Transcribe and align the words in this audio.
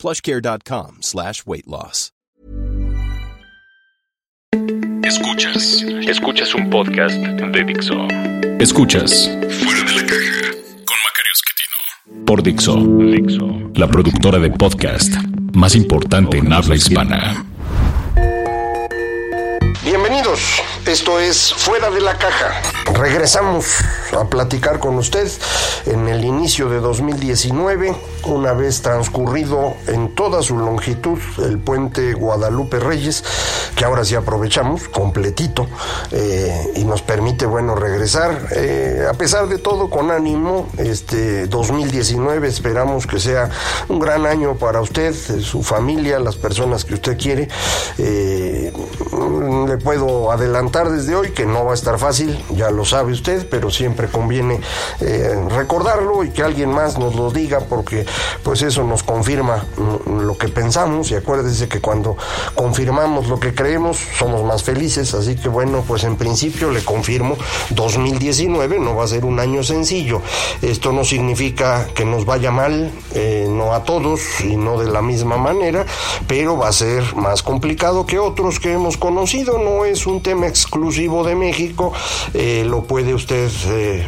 plushcare.com 0.00 0.98
slash 1.02 1.44
weight 1.46 1.66
loss. 1.66 2.10
Escuchas, 5.04 5.84
escuchas 6.08 6.54
un 6.54 6.70
podcast 6.70 7.14
de 7.14 7.64
Dixo. 7.64 7.94
Escuchas 8.58 9.28
Fuera 9.62 9.82
de 9.82 9.94
la 9.94 10.06
caja 10.06 10.52
con 10.86 10.96
Macario 11.04 11.32
Esquetino. 11.32 12.24
Por 12.26 12.42
Dixo, 12.42 12.76
Dixo, 12.76 13.70
la 13.74 13.86
productora 13.88 14.38
de 14.38 14.50
podcast 14.50 15.12
más 15.52 15.74
importante 15.74 16.38
en 16.38 16.52
habla 16.52 16.76
hispana. 16.76 17.44
Bienvenidos, 19.84 20.62
esto 20.86 21.18
es 21.18 21.52
Fuera 21.54 21.90
de 21.90 22.00
la 22.00 22.16
Caja. 22.16 22.62
Regresamos 22.94 23.66
a 24.18 24.24
platicar 24.24 24.78
con 24.78 24.96
usted 24.96 25.30
en 25.86 26.08
el 26.08 26.24
inicio 26.24 26.68
de 26.68 26.80
2019, 26.80 27.94
una 28.24 28.52
vez 28.52 28.82
transcurrido 28.82 29.74
en 29.86 30.14
toda 30.14 30.42
su 30.42 30.58
longitud 30.58 31.18
el 31.38 31.58
puente 31.58 32.12
Guadalupe 32.14 32.78
Reyes, 32.78 33.24
que 33.74 33.84
ahora 33.84 34.04
sí 34.04 34.14
aprovechamos 34.14 34.88
completito 34.88 35.66
eh, 36.10 36.72
y 36.76 36.84
nos 36.84 37.02
permite, 37.02 37.46
bueno, 37.46 37.74
regresar. 37.74 38.48
Eh, 38.52 39.06
a 39.08 39.14
pesar 39.14 39.48
de 39.48 39.58
todo, 39.58 39.88
con 39.88 40.10
ánimo, 40.10 40.68
este 40.78 41.46
2019 41.46 42.48
esperamos 42.48 43.06
que 43.06 43.20
sea 43.20 43.50
un 43.88 44.00
gran 44.00 44.26
año 44.26 44.56
para 44.56 44.80
usted, 44.80 45.14
su 45.14 45.62
familia, 45.62 46.18
las 46.18 46.36
personas 46.36 46.84
que 46.84 46.94
usted 46.94 47.16
quiere. 47.16 47.48
Eh, 47.98 48.72
le 49.66 49.78
puedo 49.78 50.30
adelantar 50.30 50.90
desde 50.90 51.14
hoy 51.14 51.30
que 51.30 51.46
no 51.46 51.64
va 51.64 51.72
a 51.72 51.74
estar 51.74 51.98
fácil, 51.98 52.42
ya 52.50 52.70
lo 52.70 52.84
sabe 52.84 53.12
usted, 53.12 53.46
pero 53.48 53.70
siempre 53.70 53.99
conviene 54.08 54.60
eh, 55.00 55.34
recordarlo 55.50 56.24
y 56.24 56.30
que 56.30 56.42
alguien 56.42 56.70
más 56.70 56.98
nos 56.98 57.14
lo 57.14 57.30
diga 57.30 57.60
porque 57.60 58.06
pues 58.42 58.62
eso 58.62 58.84
nos 58.84 59.02
confirma 59.02 59.64
mm, 59.76 60.20
lo 60.20 60.36
que 60.36 60.48
pensamos. 60.48 61.10
Y 61.10 61.14
acuérdese 61.14 61.68
que 61.68 61.80
cuando 61.80 62.16
confirmamos 62.54 63.28
lo 63.28 63.38
que 63.38 63.54
creemos 63.54 63.98
somos 64.18 64.44
más 64.44 64.62
felices, 64.62 65.14
así 65.14 65.36
que 65.36 65.48
bueno, 65.48 65.84
pues 65.86 66.04
en 66.04 66.16
principio 66.16 66.70
le 66.70 66.84
confirmo 66.84 67.36
2019 67.70 68.78
no 68.78 68.96
va 68.96 69.04
a 69.04 69.08
ser 69.08 69.24
un 69.24 69.40
año 69.40 69.62
sencillo. 69.62 70.22
Esto 70.62 70.92
no 70.92 71.04
significa 71.04 71.86
que 71.94 72.04
nos 72.04 72.24
vaya 72.24 72.50
mal, 72.50 72.90
eh, 73.14 73.46
no 73.48 73.74
a 73.74 73.84
todos 73.84 74.20
y 74.40 74.56
no 74.56 74.78
de 74.78 74.90
la 74.90 75.02
misma 75.02 75.36
manera, 75.36 75.86
pero 76.26 76.56
va 76.56 76.68
a 76.68 76.72
ser 76.72 77.14
más 77.16 77.42
complicado 77.42 78.06
que 78.06 78.18
otros 78.18 78.60
que 78.60 78.72
hemos 78.72 78.96
conocido, 78.96 79.58
no 79.58 79.84
es 79.84 80.06
un 80.06 80.22
tema 80.22 80.46
exclusivo 80.46 81.24
de 81.24 81.34
México, 81.34 81.92
eh, 82.34 82.64
lo 82.66 82.84
puede 82.84 83.14
usted 83.14 83.50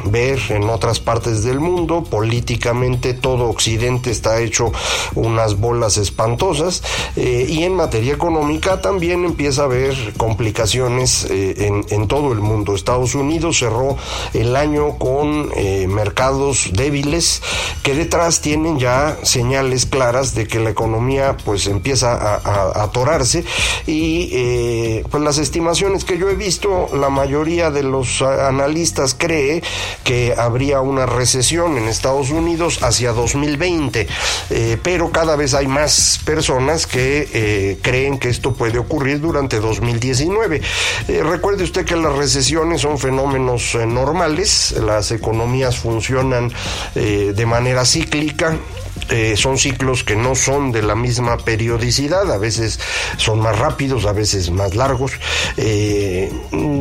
ver 0.04 0.38
en 0.50 0.68
otras 0.68 1.00
partes 1.00 1.42
del 1.44 1.60
mundo, 1.60 2.04
políticamente 2.04 3.14
todo 3.14 3.48
Occidente 3.48 4.10
está 4.10 4.40
hecho 4.40 4.72
unas 5.14 5.58
bolas 5.58 5.96
espantosas 5.96 6.82
eh, 7.16 7.46
y 7.48 7.64
en 7.64 7.74
materia 7.74 8.14
económica 8.14 8.80
también 8.80 9.24
empieza 9.24 9.62
a 9.62 9.64
haber 9.66 9.94
complicaciones 10.16 11.26
en, 11.30 11.84
en, 11.88 12.08
todo 12.08 12.32
el 12.32 12.40
mundo. 12.40 12.74
Estados 12.74 13.14
Unidos 13.14 13.58
cerró 13.58 13.96
el 14.34 14.56
año 14.56 14.98
con 14.98 15.50
mercados 15.88 16.70
débiles 16.72 17.42
que 17.82 17.94
detrás 17.94 18.40
tienen 18.40 18.78
ya 18.78 19.16
señales 19.22 19.86
claras 19.86 20.34
de 20.34 20.46
que 20.46 20.58
la 20.58 20.70
economía 20.70 21.36
pues 21.44 21.66
empieza 21.66 22.12
a, 22.14 22.34
a 22.36 22.84
atorarse 22.84 23.44
y 23.86 25.02
pues 25.10 25.22
las 25.22 25.38
estimaciones 25.38 26.04
que 26.04 26.18
yo 26.18 26.28
he 26.28 26.34
visto, 26.34 26.88
la 26.94 27.08
mayoría 27.08 27.70
de 27.70 27.82
los 27.82 28.22
analistas 28.22 29.14
cree 29.14 29.62
que 30.04 30.34
habría 30.36 30.80
una 30.80 31.06
recesión 31.06 31.78
en 31.78 31.88
Estados 31.88 32.30
Unidos 32.30 32.82
hacia 32.82 33.12
2020, 33.12 34.06
eh, 34.50 34.78
pero 34.82 35.10
cada 35.10 35.36
vez 35.36 35.54
hay 35.54 35.66
más 35.66 36.20
personas 36.24 36.86
que 36.86 37.28
eh, 37.32 37.78
creen 37.82 38.18
que 38.18 38.28
esto 38.28 38.52
puede 38.52 38.78
ocurrir 38.78 39.20
durante 39.20 39.60
2019. 39.60 40.60
Eh, 41.08 41.22
recuerde 41.22 41.64
usted 41.64 41.84
que 41.84 41.96
las 41.96 42.14
recesiones 42.14 42.80
son 42.80 42.98
fenómenos 42.98 43.74
normales, 43.86 44.72
las 44.72 45.10
economías 45.12 45.78
funcionan 45.78 46.52
de 46.94 47.46
manera 47.46 47.84
cíclica, 47.84 48.56
eh, 49.10 49.34
son 49.36 49.58
ciclos 49.58 50.04
que 50.04 50.16
no 50.16 50.34
son 50.34 50.72
de 50.72 50.82
la 50.82 50.94
misma 50.94 51.36
periodicidad, 51.38 52.30
a 52.30 52.38
veces 52.38 52.78
son 53.16 53.40
más 53.40 53.58
rápidos, 53.58 54.06
a 54.06 54.12
veces 54.12 54.50
más 54.50 54.74
largos. 54.74 55.12
Eh, 55.56 56.32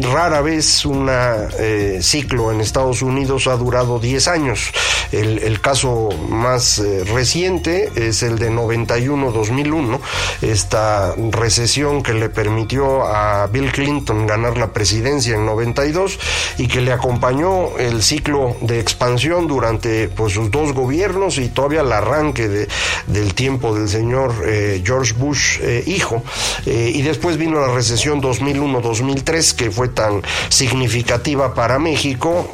rara 0.01 0.41
vez 0.41 0.85
un 0.85 1.09
eh, 1.09 1.99
ciclo 2.01 2.51
en 2.51 2.61
Estados 2.61 3.01
Unidos 3.01 3.47
ha 3.47 3.55
durado 3.55 3.99
10 3.99 4.27
años. 4.27 4.71
El, 5.11 5.39
el 5.39 5.59
caso 5.59 6.09
más 6.29 6.81
reciente 7.13 7.91
es 7.95 8.23
el 8.23 8.39
de 8.39 8.49
91-2001, 8.49 9.99
esta 10.41 11.13
recesión 11.31 12.01
que 12.01 12.13
le 12.13 12.29
permitió 12.29 13.05
a 13.05 13.47
Bill 13.47 13.71
Clinton 13.71 14.25
ganar 14.25 14.57
la 14.57 14.71
presidencia 14.71 15.35
en 15.35 15.45
92 15.45 16.17
y 16.57 16.67
que 16.67 16.81
le 16.81 16.93
acompañó 16.93 17.77
el 17.77 18.03
ciclo 18.03 18.55
de 18.61 18.79
expansión 18.79 19.47
durante 19.47 20.07
pues, 20.07 20.33
sus 20.33 20.49
dos 20.49 20.73
gobiernos 20.73 21.37
y 21.37 21.49
todavía 21.49 21.83
la 21.83 22.00
arranque 22.01 22.47
de, 22.47 22.67
del 23.07 23.33
tiempo 23.33 23.75
del 23.75 23.87
señor 23.87 24.33
eh, 24.45 24.81
George 24.83 25.13
Bush 25.13 25.59
eh, 25.61 25.83
hijo. 25.85 26.23
Eh, 26.65 26.91
y 26.93 27.01
después 27.01 27.37
vino 27.37 27.59
la 27.59 27.73
recesión 27.73 28.21
2001-2003, 28.21 29.55
que 29.55 29.71
fue 29.71 29.89
tan 29.89 30.21
significativa 30.49 31.53
para 31.53 31.79
México, 31.79 32.51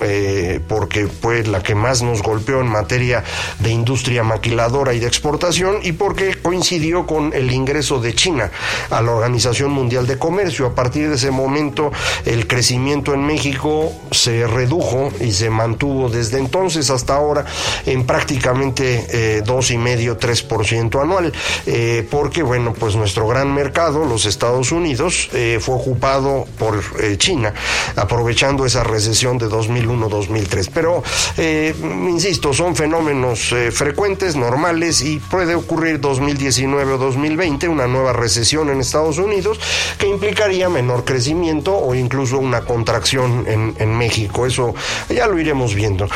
porque 0.68 1.08
fue 1.08 1.44
la 1.44 1.62
que 1.62 1.75
más 1.75 2.02
nos 2.02 2.22
golpeó 2.22 2.62
en 2.62 2.68
materia 2.68 3.24
de 3.59 3.72
industria 3.72 4.24
maquiladora 4.24 4.94
y 4.94 5.00
de 5.00 5.08
exportación, 5.08 5.79
y 5.84 5.94
porque 5.94 6.35
coincidió 6.35 7.06
con 7.06 7.34
el 7.34 7.52
ingreso 7.52 8.00
de 8.00 8.14
China 8.14 8.52
a 8.90 9.02
la 9.02 9.12
Organización 9.12 9.72
Mundial 9.72 10.08
de 10.08 10.18
Comercio. 10.18 10.68
A 10.68 10.75
partir 10.75 11.09
de 11.09 11.16
ese 11.16 11.31
momento, 11.31 11.91
el 12.25 12.47
crecimiento 12.47 13.14
en 13.14 13.25
México 13.25 13.91
se 14.12 14.47
redujo 14.47 15.12
y 15.19 15.31
se 15.31 15.50
mantuvo 15.50 16.09
desde 16.09 16.40
entonces 16.40 16.90
hasta 16.90 17.16
ahora 17.16 17.46
en 17.85 18.06
prácticamente 18.06 19.36
dos 19.41 19.71
y 19.71 19.77
medio, 19.77 20.17
3% 20.17 21.01
anual, 21.01 21.33
eh, 21.65 22.07
porque 22.09 22.43
bueno, 22.43 22.73
pues 22.73 22.95
nuestro 22.95 23.27
gran 23.27 23.53
mercado, 23.53 24.05
los 24.05 24.25
Estados 24.25 24.71
Unidos, 24.71 25.29
eh, 25.33 25.59
fue 25.61 25.75
ocupado 25.75 26.45
por 26.57 26.81
eh, 26.99 27.17
China, 27.17 27.53
aprovechando 27.95 28.65
esa 28.65 28.83
recesión 28.83 29.37
de 29.37 29.47
2001-2003. 29.47 30.69
Pero, 30.73 31.03
insisto, 32.09 32.53
son 32.53 32.75
fenómenos 32.75 33.53
frecuentes, 33.71 34.35
normales, 34.35 35.01
y 35.01 35.19
puede 35.19 35.55
ocurrir 35.55 35.99
2019 35.99 36.93
o 36.93 36.97
2020 36.97 37.67
una 37.67 37.87
nueva 37.87 38.13
recesión 38.13 38.69
en 38.69 38.79
Estados 38.79 39.17
Unidos 39.17 39.59
que 39.97 40.07
implicaría 40.07 40.69
menor 40.69 41.05
crecimiento 41.05 41.77
o 41.77 41.95
incluso 41.95 42.37
una 42.39 42.61
contracción 42.61 43.45
en, 43.47 43.75
en 43.79 43.97
México. 43.97 44.45
Eso 44.45 44.73
ya 45.09 45.27
lo 45.27 45.39
iremos 45.39 45.73
viendo. 45.73 46.07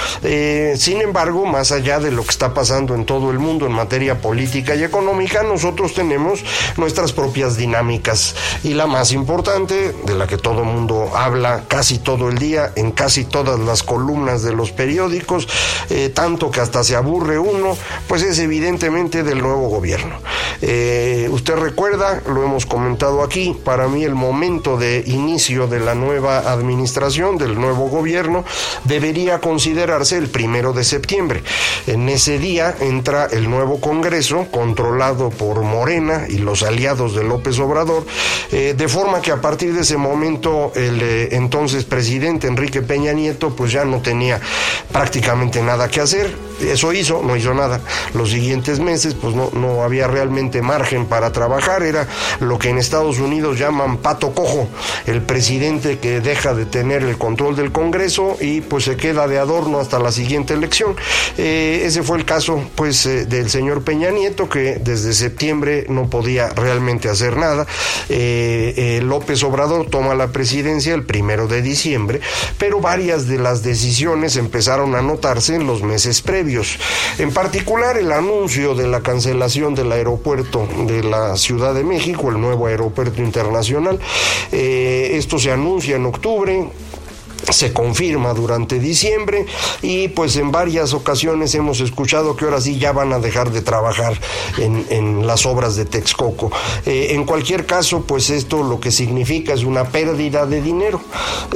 sin 0.75 1.01
embargo, 1.01 1.45
más 1.45 1.71
allá 1.71 1.99
de 1.99 2.11
lo 2.11 2.23
que 2.23 2.29
está 2.29 2.53
pasando 2.53 2.95
en 2.95 3.05
todo 3.11 3.29
el 3.29 3.39
mundo 3.39 3.65
en 3.65 3.73
materia 3.73 4.21
política 4.21 4.73
y 4.73 4.85
económica, 4.85 5.43
nosotros 5.43 5.93
tenemos 5.93 6.45
nuestras 6.77 7.11
propias 7.11 7.57
dinámicas. 7.57 8.33
Y 8.63 8.73
la 8.73 8.87
más 8.87 9.11
importante, 9.11 9.93
de 10.05 10.15
la 10.15 10.27
que 10.27 10.37
todo 10.37 10.59
el 10.59 10.67
mundo 10.67 11.11
habla 11.13 11.65
casi 11.67 11.97
todo 11.97 12.29
el 12.29 12.37
día, 12.37 12.71
en 12.77 12.93
casi 12.93 13.25
todas 13.25 13.59
las 13.59 13.83
columnas 13.83 14.43
de 14.43 14.53
los 14.53 14.71
periódicos, 14.71 15.49
eh, 15.89 16.07
tanto 16.07 16.51
que 16.51 16.61
hasta 16.61 16.85
se 16.85 16.95
aburre 16.95 17.37
uno, 17.37 17.75
pues 18.07 18.23
es 18.23 18.39
evidentemente 18.39 19.23
del 19.23 19.41
nuevo 19.41 19.67
gobierno. 19.67 20.15
Eh, 20.61 21.27
usted 21.31 21.55
recuerda, 21.55 22.21
lo 22.27 22.45
hemos 22.45 22.65
comentado 22.65 23.23
aquí, 23.23 23.57
para 23.65 23.89
mí 23.89 24.05
el 24.05 24.15
momento 24.15 24.77
de 24.77 25.03
inicio 25.05 25.67
de 25.67 25.81
la 25.81 25.95
nueva 25.95 26.49
administración, 26.49 27.37
del 27.37 27.59
nuevo 27.59 27.89
gobierno, 27.89 28.45
debería 28.85 29.39
considerarse 29.41 30.17
el 30.17 30.29
primero 30.29 30.71
de 30.71 30.85
septiembre. 30.85 31.43
En 31.87 32.07
ese 32.07 32.39
día 32.39 32.73
el 33.31 33.49
nuevo 33.49 33.79
Congreso, 33.79 34.47
controlado 34.51 35.29
por 35.31 35.61
Morena 35.63 36.25
y 36.29 36.37
los 36.37 36.61
aliados 36.61 37.15
de 37.15 37.23
López 37.23 37.57
Obrador, 37.59 38.05
eh, 38.51 38.75
de 38.77 38.87
forma 38.87 39.21
que 39.21 39.31
a 39.31 39.41
partir 39.41 39.73
de 39.73 39.81
ese 39.81 39.97
momento 39.97 40.71
el 40.75 41.01
eh, 41.01 41.29
entonces 41.35 41.83
presidente 41.83 42.47
Enrique 42.47 42.81
Peña 42.81 43.13
Nieto 43.13 43.55
pues 43.55 43.71
ya 43.71 43.85
no 43.85 44.01
tenía 44.01 44.39
prácticamente 44.91 45.61
nada 45.61 45.89
que 45.89 46.01
hacer 46.01 46.31
eso 46.69 46.93
hizo, 46.93 47.21
no 47.23 47.35
hizo 47.35 47.53
nada. 47.53 47.81
Los 48.13 48.29
siguientes 48.29 48.79
meses, 48.79 49.15
pues 49.15 49.35
no, 49.35 49.49
no 49.53 49.83
había 49.83 50.07
realmente 50.07 50.61
margen 50.61 51.05
para 51.05 51.31
trabajar, 51.31 51.83
era 51.83 52.07
lo 52.39 52.59
que 52.59 52.69
en 52.69 52.77
Estados 52.77 53.19
Unidos 53.19 53.59
llaman 53.59 53.97
pato 53.97 54.33
cojo, 54.33 54.67
el 55.05 55.21
presidente 55.21 55.99
que 55.99 56.21
deja 56.21 56.53
de 56.53 56.65
tener 56.65 57.03
el 57.03 57.17
control 57.17 57.55
del 57.55 57.71
Congreso 57.71 58.37
y 58.39 58.61
pues 58.61 58.85
se 58.85 58.97
queda 58.97 59.27
de 59.27 59.39
adorno 59.39 59.79
hasta 59.79 59.99
la 59.99 60.11
siguiente 60.11 60.53
elección. 60.53 60.95
Eh, 61.37 61.83
ese 61.85 62.03
fue 62.03 62.17
el 62.17 62.25
caso 62.25 62.63
pues 62.75 62.90
eh, 63.05 63.25
del 63.25 63.49
señor 63.49 63.83
Peña 63.83 64.11
Nieto 64.11 64.49
que 64.49 64.75
desde 64.75 65.13
septiembre 65.13 65.85
no 65.87 66.09
podía 66.09 66.49
realmente 66.49 67.09
hacer 67.09 67.37
nada. 67.37 67.65
Eh, 68.09 68.99
López 69.03 69.43
Obrador 69.43 69.87
toma 69.89 70.13
la 70.13 70.27
presidencia 70.27 70.93
el 70.93 71.03
primero 71.03 71.47
de 71.47 71.61
diciembre, 71.61 72.19
pero 72.57 72.81
varias 72.81 73.27
de 73.27 73.37
las 73.37 73.63
decisiones 73.63 74.35
empezaron 74.35 74.95
a 74.95 75.01
notarse 75.01 75.55
en 75.55 75.67
los 75.67 75.83
meses 75.83 76.21
previos. 76.21 76.77
En 77.17 77.31
particular 77.31 77.97
el 77.97 78.11
anuncio 78.11 78.75
de 78.75 78.87
la 78.87 79.01
cancelación 79.01 79.73
del 79.73 79.91
aeropuerto 79.91 80.67
de 80.87 81.03
la 81.03 81.37
Ciudad 81.37 81.73
de 81.73 81.83
México, 81.83 82.29
el 82.29 82.41
nuevo 82.41 82.67
aeropuerto 82.67 83.21
internacional. 83.21 83.99
esto 84.51 85.39
se 85.39 85.51
anuncia 85.51 85.95
en 85.95 86.05
octubre, 86.05 86.69
se 87.49 87.73
confirma 87.73 88.33
durante 88.33 88.79
diciembre 88.79 89.45
y 89.81 90.09
pues 90.09 90.35
en 90.35 90.51
varias 90.51 90.93
ocasiones 90.93 91.53
hemos 91.55 91.79
escuchado 91.79 92.35
que 92.35 92.45
ahora 92.45 92.61
sí 92.61 92.77
ya 92.77 92.91
van 92.91 93.13
a 93.13 93.19
dejar 93.19 93.51
de 93.51 93.61
trabajar 93.61 94.19
en, 94.57 95.25
las 95.25 95.45
obras 95.45 95.75
de 95.75 95.85
Texcoco. 95.85 96.51
Eh, 96.85 97.07
en 97.11 97.25
cualquier 97.25 97.65
caso, 97.65 98.01
pues 98.01 98.29
esto 98.29 98.63
lo 98.63 98.79
que 98.79 98.91
significa 98.91 99.53
es 99.53 99.63
una 99.63 99.85
pérdida 99.85 100.45
de 100.45 100.61
dinero. 100.61 101.01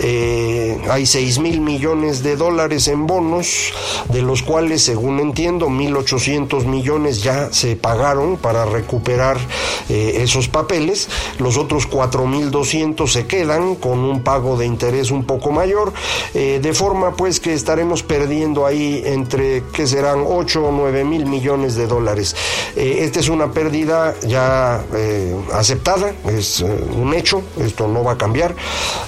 Eh, 0.02 0.80
hay 0.90 1.06
6 1.06 1.40
mil 1.40 1.62
millones 1.62 2.22
de 2.22 2.36
dólares 2.36 2.88
en 2.88 3.08
bonos, 3.08 3.74
de 4.10 4.22
los 4.22 4.44
cuales, 4.44 4.84
según 4.84 5.20
entiendo, 5.20 5.68
1.800 5.68 6.66
millones 6.66 7.24
ya 7.24 7.52
se 7.52 7.76
pagaron 7.76 8.38
para 8.38 8.66
recuperar 8.66 9.38
eh, 9.90 10.18
esos 10.20 10.48
papeles. 10.48 11.10
Los 11.40 11.58
otros 11.58 11.90
4.200 11.90 13.08
se 13.08 13.26
quedan 13.26 13.76
con 13.76 14.00
un 14.00 14.22
pago 14.22 14.58
de 14.58 14.66
interés 14.66 15.12
un 15.12 15.24
poco 15.24 15.52
mayor 15.52 15.75
eh, 16.34 16.60
de 16.62 16.74
forma 16.74 17.16
pues 17.16 17.40
que 17.40 17.54
estaremos 17.54 18.04
perdiendo 18.04 18.66
ahí 18.66 19.04
entre, 19.06 19.64
que 19.74 19.88
serán 19.88 20.24
8 20.26 20.66
o 20.66 20.72
9 20.72 21.04
mil 21.04 21.26
millones 21.26 21.76
de 21.76 21.88
dólares. 21.88 22.36
Eh, 22.76 23.00
esta 23.02 23.20
es 23.20 23.30
una 23.30 23.52
pérdida 23.52 24.16
ya 24.22 24.84
eh, 24.94 25.36
aceptada, 25.54 26.14
es 26.28 26.62
un 26.62 27.14
hecho, 27.14 27.42
esto 27.60 27.88
no 27.88 28.04
va 28.04 28.14
a 28.14 28.18
cambiar, 28.18 28.56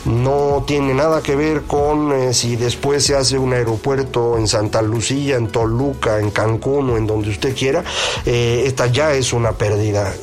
no 0.06 0.64
tiene 0.68 0.94
nada 0.94 1.22
que 1.22 1.36
ver 1.36 1.64
con 1.64 2.34
si 2.34 2.56
después 2.56 3.04
se 3.04 3.16
hace 3.16 3.38
un 3.38 3.54
aeropuerto 3.54 4.38
en 4.38 4.48
Santa 4.48 4.82
Lucía, 4.82 5.36
en 5.36 5.48
Toluca, 5.48 6.20
en 6.20 6.32
Cancún 6.32 6.90
o 6.90 6.98
en 6.98 7.08
donde 7.08 7.30
usted 7.30 7.56
quiera, 7.56 7.84
esta 8.26 8.88
ya 8.88 9.14
es 9.14 9.34
una 9.34 9.54
pérdida. 9.54 10.14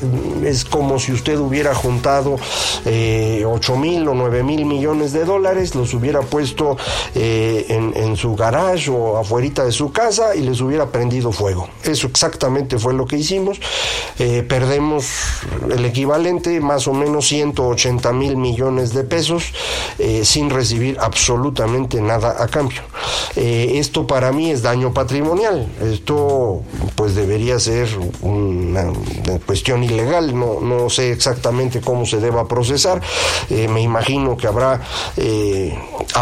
Es 0.45 0.65
como 0.65 0.99
si 0.99 1.13
usted 1.13 1.39
hubiera 1.39 1.75
juntado 1.75 2.37
8 2.85 3.77
mil 3.77 4.09
o 4.09 4.15
9 4.15 4.43
mil 4.43 4.65
millones 4.65 5.13
de 5.13 5.25
dólares, 5.25 5.75
los 5.75 5.95
hubiera 5.95 6.21
puesto 6.35 6.77
eh, 7.15 7.67
en, 7.69 8.17
su 8.17 8.35
garage 8.35 8.91
o 8.91 9.17
afuera 9.19 9.65
de 9.65 9.73
su 9.73 9.93
casa 9.93 10.35
y 10.35 10.41
les 10.41 10.61
hubiera 10.61 10.87
prendido 10.87 11.31
fuego. 11.31 11.69
Eso 11.85 12.09
exactamente 12.09 12.77
fue 12.77 12.93
lo 12.93 13.07
que 13.07 13.17
hicimos. 13.17 13.61
Eh, 14.19 14.45
perdemos 14.49 15.07
el 15.71 15.85
equivalente, 15.85 16.61
más 16.61 16.89
o 16.89 16.93
menos 16.93 17.29
180 17.29 18.13
mil 18.13 18.37
millones 18.37 18.95
de 18.95 19.05
pesos, 19.05 19.53
eh, 19.99 20.25
sin 20.25 20.51
recibir 20.51 20.97
absolutamente 21.01 22.01
nada 22.01 22.43
a 22.43 22.49
cambio. 22.49 22.83
esto 23.37 24.07
para 24.07 24.33
mí 24.33 24.51
es 24.51 24.63
daño 24.63 24.93
patrimonial. 24.93 25.69
Esto 25.83 26.63
pues 26.97 27.15
debería 27.15 27.61
ser 27.61 27.89
una, 28.23 28.93
cuestión 29.47 29.85
ilegal. 29.85 30.37
No, 30.37 30.61
no 30.61 30.91
sé 30.91 31.13
exactamente 31.13 31.81
cómo 31.81 32.07
se 32.07 32.19
deba 32.19 32.49
procesar. 32.49 33.01
me 33.51 33.83
imagino 33.83 34.37
que 34.37 34.47
habrá 34.47 34.81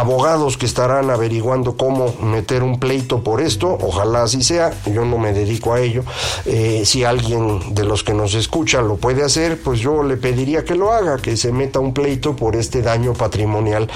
abogados 0.03 0.57
que 0.57 0.67
estarán 0.67 1.11
averiguando 1.11 1.77
cómo 1.77 2.13
meter 2.21 2.65
un 2.65 2.81
pleito 2.81 3.23
por 3.23 3.41
esto, 3.41 3.79
ojalá 3.81 4.25
así 4.25 4.43
sea, 4.43 4.73
yo 4.87 5.05
no 5.05 5.17
me 5.17 5.33
dedico 5.33 5.75
a 5.75 5.81
ello. 5.81 6.03
Eh, 6.45 6.83
si 6.85 7.05
alguien 7.05 7.73
de 7.73 7.85
los 7.85 8.03
que 8.03 8.13
nos 8.13 8.35
escucha 8.35 8.83
lo 8.83 8.97
puede 8.97 9.23
hacer, 9.23 9.63
pues 9.63 9.79
yo 9.79 10.03
le 10.03 10.17
pediría 10.17 10.65
que 10.65 10.75
lo 10.75 10.93
haga, 10.93 11.19
que 11.19 11.37
se 11.37 11.53
meta 11.53 11.79
un 11.79 11.95
pleito 11.95 12.35
por 12.35 12.57
este 12.57 12.83
daño 12.83 13.13
patrimonial, 13.13 13.89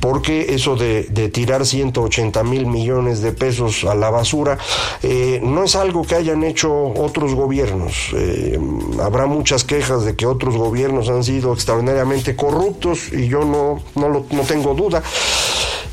porque 0.00 0.54
eso 0.54 0.76
de, 0.76 1.04
tirar 1.32 1.64
180 1.64 2.42
mil 2.42 2.66
millones 2.66 3.22
de 3.22 3.32
pesos 3.32 3.84
a 3.84 3.94
la 3.94 4.10
basura 4.10 4.58
eh, 5.02 5.40
no 5.42 5.64
es 5.64 5.76
algo 5.76 6.02
que 6.02 6.14
hayan 6.14 6.44
hecho 6.44 6.70
otros 6.70 7.34
gobiernos. 7.34 8.10
Eh, 8.14 8.60
habrá 9.02 9.24
muchas 9.24 9.64
quejas 9.64 10.04
de 10.04 10.14
que 10.14 10.26
otros 10.26 10.56
gobiernos 10.56 11.08
han 11.08 11.24
sido 11.24 11.54
extraordinariamente 11.54 12.36
corruptos 12.36 13.10
y 13.14 13.28
yo 13.28 13.46
no, 13.46 13.80
no, 13.94 14.10
lo, 14.10 14.26
no 14.30 14.42
tengo 14.42 14.74
duda. 14.74 15.02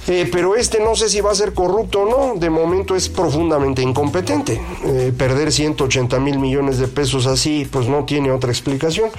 Eh, 0.07 0.27
pero 0.31 0.55
este 0.55 0.79
no 0.79 0.95
sé 0.95 1.09
si 1.09 1.21
va 1.21 1.31
a 1.31 1.35
ser 1.35 1.53
corrupto 1.53 2.01
o 2.01 2.09
no, 2.09 2.39
de 2.39 2.49
momento 2.49 2.95
es 2.95 3.09
profundamente 3.09 3.81
incompetente. 3.81 4.59
Eh, 4.85 5.13
perder 5.15 5.51
180 5.51 6.19
mil 6.19 6.39
millones 6.39 6.79
de 6.79 6.87
pesos 6.87 7.27
así, 7.27 7.67
pues 7.69 7.87
no 7.87 8.05
tiene 8.05 8.31
otra 8.31 8.51
explicación. 8.51 9.09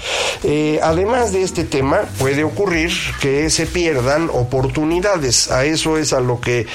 Eh, 0.42 0.80
además 0.82 1.32
de 1.32 1.42
este 1.42 1.64
tema, 1.64 2.02
puede 2.18 2.42
ocurrir 2.44 2.92
que 3.20 3.48
se 3.50 3.66
pierdan 3.66 4.28
oportunidades. 4.32 5.50
A 5.50 5.64
eso 5.64 5.98
es 5.98 6.12
a 6.12 6.20
lo 6.20 6.40
que 6.40 6.66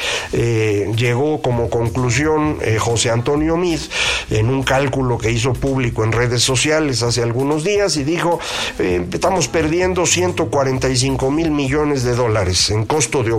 llegó 0.96 1.42
como 1.42 1.70
conclusión 1.70 2.60
José 2.80 3.10
Antonio 3.10 3.58
Mid 3.58 3.80
en 4.30 4.50
un 4.50 4.64
cálculo 4.64 5.18
que 5.18 5.32
hizo 5.32 5.54
público 5.54 6.04
en 6.04 6.12
redes 6.12 6.44
sociales 6.44 7.04
hace 7.04 7.22
algunos 7.22 7.64
días 7.64 7.98
y 7.98 8.04
dijo, 8.04 8.40
estamos 8.80 9.48
perdiendo 9.48 10.06
145 10.06 11.32
mil 11.32 11.52
millones 11.52 12.04
de 12.04 12.16
dólares 12.16 12.70
en 12.70 12.86
costo 12.86 13.24
de 13.24 13.32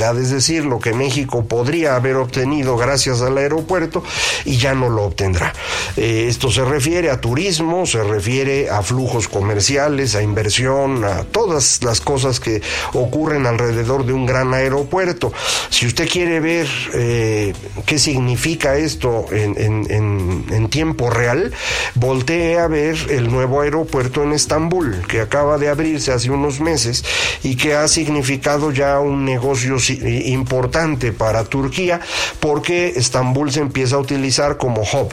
es 0.00 0.30
decir, 0.30 0.64
lo 0.64 0.78
que 0.78 0.92
México 0.92 1.44
podría 1.44 1.96
haber 1.96 2.16
obtenido 2.16 2.76
gracias 2.76 3.20
al 3.20 3.36
aeropuerto 3.36 4.02
y 4.44 4.56
ya 4.56 4.74
no 4.74 4.88
lo 4.88 5.04
obtendrá. 5.04 5.52
Eh, 5.96 6.26
esto 6.28 6.50
se 6.50 6.64
refiere 6.64 7.10
a 7.10 7.20
turismo, 7.20 7.86
se 7.86 8.02
refiere 8.02 8.70
a 8.70 8.82
flujos 8.82 9.28
comerciales, 9.28 10.14
a 10.14 10.22
inversión, 10.22 11.04
a 11.04 11.24
todas 11.24 11.82
las 11.82 12.00
cosas 12.00 12.40
que 12.40 12.62
ocurren 12.94 13.46
alrededor 13.46 14.06
de 14.06 14.12
un 14.12 14.26
gran 14.26 14.54
aeropuerto. 14.54 15.32
Si 15.68 15.86
usted 15.86 16.08
quiere 16.08 16.40
ver 16.40 16.66
eh, 16.94 17.52
qué 17.84 17.98
significa 17.98 18.76
esto 18.76 19.26
en, 19.30 19.56
en 19.58 20.68
tiempo 20.68 21.10
real, 21.10 21.52
voltee 21.94 22.58
a 22.58 22.68
ver 22.68 22.96
el 23.10 23.30
nuevo 23.30 23.60
aeropuerto 23.60 24.22
en 24.22 24.32
Estambul, 24.32 25.02
que 25.06 25.20
acaba 25.20 25.58
de 25.58 25.68
abrirse 25.68 26.12
hace 26.12 26.30
unos 26.30 26.60
meses 26.60 27.04
y 27.42 27.56
que 27.56 27.74
ha 27.74 27.86
significado 27.88 28.70
ya 28.72 29.00
un 29.00 29.24
negocio 29.24 29.78
importante 29.90 31.12
para 31.12 31.44
Turquía 31.44 32.00
porque 32.40 32.94
Estambul 32.96 33.52
se 33.52 33.60
empieza 33.60 33.96
a 33.96 33.98
utilizar 33.98 34.56
como 34.56 34.82
hub, 34.82 35.10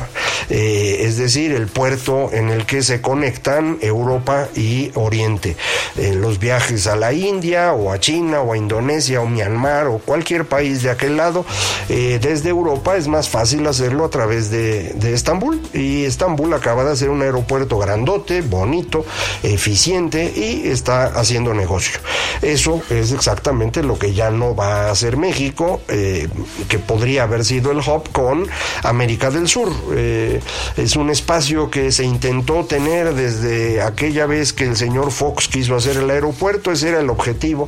eh, 0.50 0.98
es 1.02 1.18
decir, 1.18 1.52
el 1.52 1.68
puerto 1.68 2.30
en 2.32 2.50
el 2.50 2.66
que 2.66 2.82
se 2.82 3.02
conectan 3.02 3.78
Europa 3.82 4.48
y 4.56 4.92
Oriente. 4.96 5.56
En 5.98 6.22
los 6.22 6.40
viajes 6.40 6.88
a 6.88 6.96
la 6.96 7.14
India 7.14 7.74
o 7.74 7.92
a 7.92 8.00
China 8.00 8.42
o 8.42 8.54
a 8.54 8.58
Indonesia 8.58 9.22
o 9.22 9.26
Myanmar 9.26 9.88
o 9.88 10.00
cualquier 10.00 10.46
país 10.46 10.84
de 10.84 10.90
aquel 10.90 11.18
lado, 11.18 11.46
eh, 11.90 12.20
desde 12.22 12.50
Europa 12.50 12.98
es 12.98 13.08
más 13.08 13.30
fácil 13.30 13.66
hacerlo 13.68 14.06
a 14.06 14.10
través 14.10 14.50
de, 14.50 14.96
Estambul 15.14 15.62
y 15.74 16.04
Estambul 16.04 16.54
acaba 16.54 16.84
de 16.84 16.92
hacer 16.92 17.10
un 17.10 17.22
aeropuerto 17.22 17.78
grandote, 17.78 18.42
bonito, 18.42 19.06
eficiente 19.44 20.32
y 20.36 20.68
está 20.68 21.06
haciendo 21.06 21.54
negocio. 21.54 22.00
Eso 22.42 22.82
es 22.90 23.12
exactamente 23.12 23.84
lo 23.84 23.98
que 23.98 24.14
ya 24.14 24.30
no 24.30 24.56
va 24.56 24.67
a 24.68 24.96
ser 24.96 25.18
México, 25.18 25.82
eh, 25.88 26.28
que 26.68 26.80
podría 26.80 27.24
haber 27.24 27.46
sido 27.46 27.72
el 27.72 27.80
hub 27.80 28.10
con 28.12 28.48
América 28.84 29.32
del 29.32 29.48
Sur. 29.48 29.72
Eh, 29.96 30.40
es 30.76 30.96
un 30.96 31.10
espacio 31.10 31.70
que 31.70 31.92
se 31.92 32.04
intentó 32.04 32.66
tener 32.66 33.14
desde 33.14 33.82
aquella 33.82 34.26
vez 34.26 34.54
que 34.54 34.66
el 34.66 34.76
señor 34.76 35.12
Fox 35.12 35.48
quiso 35.48 35.76
hacer 35.76 35.98
el 35.98 36.10
aeropuerto, 36.10 36.72
ese 36.72 36.90
era 36.90 37.00
el 37.00 37.10
objetivo. 37.10 37.68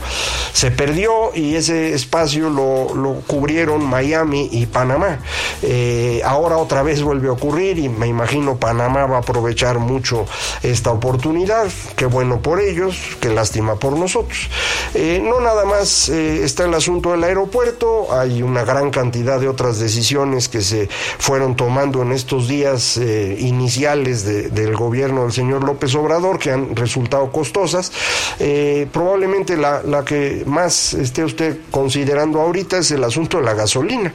Se 0.53 0.72
perdió 0.72 1.32
y 1.34 1.56
ese 1.56 1.94
espacio 1.94 2.50
lo, 2.50 2.94
lo 2.96 3.22
cubrieron 3.22 3.86
Miami 3.86 4.50
y 4.51 4.65
Panamá. 4.65 5.20
Eh, 5.62 6.22
ahora 6.25 6.58
otra 6.58 6.82
vez 6.82 7.04
vuelve 7.04 7.28
a 7.28 7.34
ocurrir 7.34 7.78
y 7.78 7.89
me 7.89 8.08
imagino 8.08 8.58
Panamá 8.58 9.06
va 9.06 9.18
a 9.18 9.20
aprovechar 9.20 9.80
mucho 9.80 10.25
esta 10.63 10.92
oportunidad. 10.92 11.68
Qué 11.96 12.08
bueno 12.08 12.42
por 12.42 12.60
ellos, 12.60 12.98
qué 13.20 13.30
lástima 13.30 13.75
por 13.75 13.98
nosotros. 13.98 14.50
no 14.96 15.39
nada 15.39 15.66
más 15.66 16.10
está 16.10 16.63
en 16.63 16.72
la 16.72 16.80
asunto 16.80 17.12
del 17.12 17.24
aeropuerto, 17.25 18.08
hay 18.12 18.42
una 18.42 18.63
gran 18.63 18.89
cantidad 18.89 19.39
de 19.39 19.50
otras 19.50 19.80
decisiones 19.80 20.48
que 20.48 20.62
se 20.62 20.88
fueron 20.88 21.56
tomando 21.56 22.01
en 22.01 22.13
estos 22.13 22.48
días 22.48 22.98
eh, 22.98 23.36
iniciales 23.38 24.24
del 24.24 24.75
gobierno 24.75 25.24
del 25.24 25.34
señor 25.34 25.66
López 25.66 25.94
Obrador 25.96 26.39
que 26.39 26.51
han 26.51 26.75
resultado 26.75 27.32
costosas. 27.32 27.92
Eh, 28.39 28.88
probablemente 28.92 29.58
la, 29.58 29.82
que 30.06 30.44
más 30.46 30.94
esté 30.94 31.25
usted 31.25 31.58
considerando 31.70 32.39
ahorita 32.39 32.78
es 32.78 32.92
el 32.92 33.04
asunto 33.04 33.38
de 33.38 33.44
la 33.44 33.54
gasolina. 33.54 34.13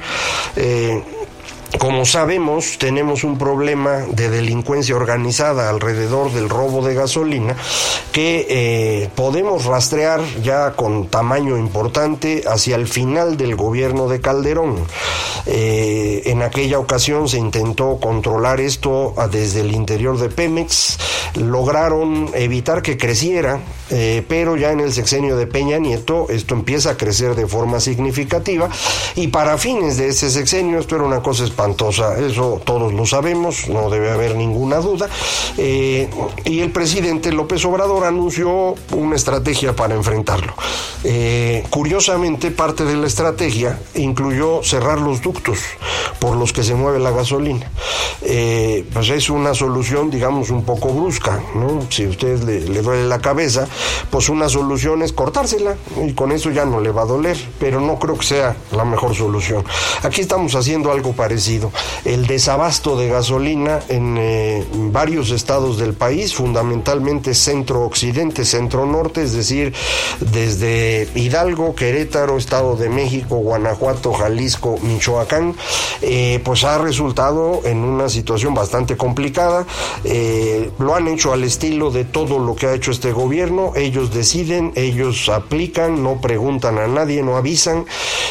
Eh, 0.57 1.03
como 1.79 2.05
sabemos, 2.05 2.79
tenemos 2.79 3.25
un 3.25 3.39
problema 3.39 4.05
de 4.09 4.31
delincuencia 4.31 4.97
organizada 4.97 5.69
alrededor 5.69 6.33
del 6.33 6.49
robo 6.49 6.87
de 6.87 6.95
gasolina 6.95 7.57
que 8.13 8.47
eh, 8.49 9.11
podemos 9.15 9.65
rastrear 9.65 10.21
ya 10.43 10.73
con 10.73 11.09
tamaño 11.09 11.57
importante 11.59 12.45
hacia 12.47 12.77
el 12.77 12.87
final 12.87 13.37
del 13.37 13.57
gobierno 13.57 14.09
de 14.09 14.21
Calderón. 14.21 14.77
Eh, 15.47 16.23
en 16.27 16.43
aquella 16.43 16.79
ocasión 16.79 17.29
se 17.29 17.39
intentó 17.39 17.99
controlar 18.01 18.61
esto 18.61 19.15
desde 19.31 19.61
el 19.61 19.73
interior 19.73 20.19
de 20.19 20.31
Pemex, 20.31 20.99
lograron 21.35 22.31
evitar 22.35 22.83
que 22.83 22.97
creciera, 22.97 23.61
eh, 23.91 24.25
pero 24.27 24.57
ya 24.57 24.73
en 24.73 24.81
el 24.81 24.93
sexenio 24.93 25.37
de 25.37 25.47
Peña 25.47 25.79
Nieto 25.79 26.27
esto 26.31 26.55
empieza 26.55 26.91
a 26.91 26.97
crecer 26.97 27.35
de 27.35 27.47
forma 27.47 27.81
significativa. 27.81 28.71
Y 29.17 29.29
para 29.29 29.59
fines 29.59 29.99
de 29.99 30.09
ese 30.09 30.31
sexenio 30.31 30.79
esto 30.79 30.97
era 30.97 31.05
una 31.05 31.23
cosa 31.23 31.45
espantosa, 31.45 32.19
eso 32.19 32.61
todos 32.65 32.93
lo 32.95 33.05
sabemos, 33.05 33.69
no 33.69 33.91
debe 33.91 34.11
haber 34.11 34.37
ninguna 34.37 34.77
duda, 34.77 35.09
eh, 35.59 36.09
y 36.45 36.61
el 36.61 36.71
presidente 36.71 37.33
López 37.33 37.65
Obrador 37.65 38.05
anunció 38.05 38.75
una 38.93 39.17
estrategia 39.17 39.77
para 39.77 39.95
enfrentarlo. 39.95 40.55
Curiosamente, 41.69 42.51
parte 42.51 42.85
de 42.85 42.97
la 42.97 43.07
estrategia 43.07 43.79
incluyó 43.95 44.63
cerrar 44.63 44.99
los 44.99 45.21
ductos 45.21 45.34
por 46.19 46.37
los 46.37 46.53
que 46.53 46.63
se 46.63 46.75
mueve 46.75 46.99
la 46.99 47.11
gasolina. 47.11 47.71
Eh, 48.23 48.85
pues 48.93 49.11
es 49.11 49.29
una 49.31 49.55
solución, 49.55 50.11
digamos, 50.11 50.51
un 50.51 50.65
poco 50.65 50.89
brusca, 50.89 51.43
¿no? 51.55 51.87
Si 51.91 52.05
a 52.05 52.09
usted 52.09 52.43
le, 52.43 52.61
le 52.61 52.83
duele 52.83 53.07
la 53.07 53.21
cabeza, 53.21 53.67
pues 54.11 54.29
una 54.29 54.49
solución 54.49 55.03
es 55.03 55.13
cortársela 55.13 55.77
y 56.07 56.13
con 56.13 56.33
eso 56.33 56.51
ya 56.51 56.65
no 56.65 56.81
le 56.81 56.91
va 56.91 57.03
a 57.03 57.07
doler, 57.07 57.37
pero 57.59 57.81
no 57.81 57.99
creo 57.99 58.17
que 58.17 58.27
sea 58.27 58.57
la 58.73 58.85
mejor 58.85 59.15
solución. 59.15 59.65
Aquí 60.03 60.21
estamos 60.21 60.55
haciendo 60.55 60.91
algo 60.91 61.13
parecido. 61.13 61.71
El 62.05 62.27
desabasto 62.27 62.97
de 62.97 63.09
gasolina 63.09 63.81
en 63.89 64.17
eh, 64.19 64.65
varios 64.73 65.31
estados 65.31 65.79
del 65.79 65.95
país, 65.95 66.35
fundamentalmente 66.35 67.35
centro-occidente, 67.35 68.45
centro-norte, 68.45 69.23
es 69.23 69.33
decir, 69.33 69.75
desde 70.21 71.09
Hidalgo, 71.15 71.75
Querétaro, 71.75 72.37
Estado 72.37 72.77
de 72.77 72.89
México, 72.89 73.37
Guanajuato, 73.37 74.13
Jalisco, 74.13 74.79
Michoacán, 74.83 75.24
eh, 76.03 76.41
pues 76.45 76.65
ha 76.65 76.79
resultado 76.79 77.63
en 77.65 77.79
una 77.79 78.09
situación 78.09 78.55
bastante 78.55 78.97
complicada. 78.97 79.67
Eh, 80.05 80.71
lo 80.79 80.95
han 80.95 81.09
hecho 81.09 81.33
al 81.33 81.45
estilo 81.45 81.91
de 81.91 82.05
todo 82.05 82.39
lo 82.39 82.55
que 82.55 82.67
ha 82.67 82.75
hecho 82.75 82.91
este 82.91 83.13
gobierno. 83.13 83.73
Ellos 83.75 84.13
deciden, 84.13 84.73
ellos 84.75 85.29
aplican, 85.29 86.03
no 86.03 86.21
preguntan 86.21 86.79
a 86.79 86.87
nadie, 86.87 87.23
no 87.23 87.37
avisan. 87.37 87.87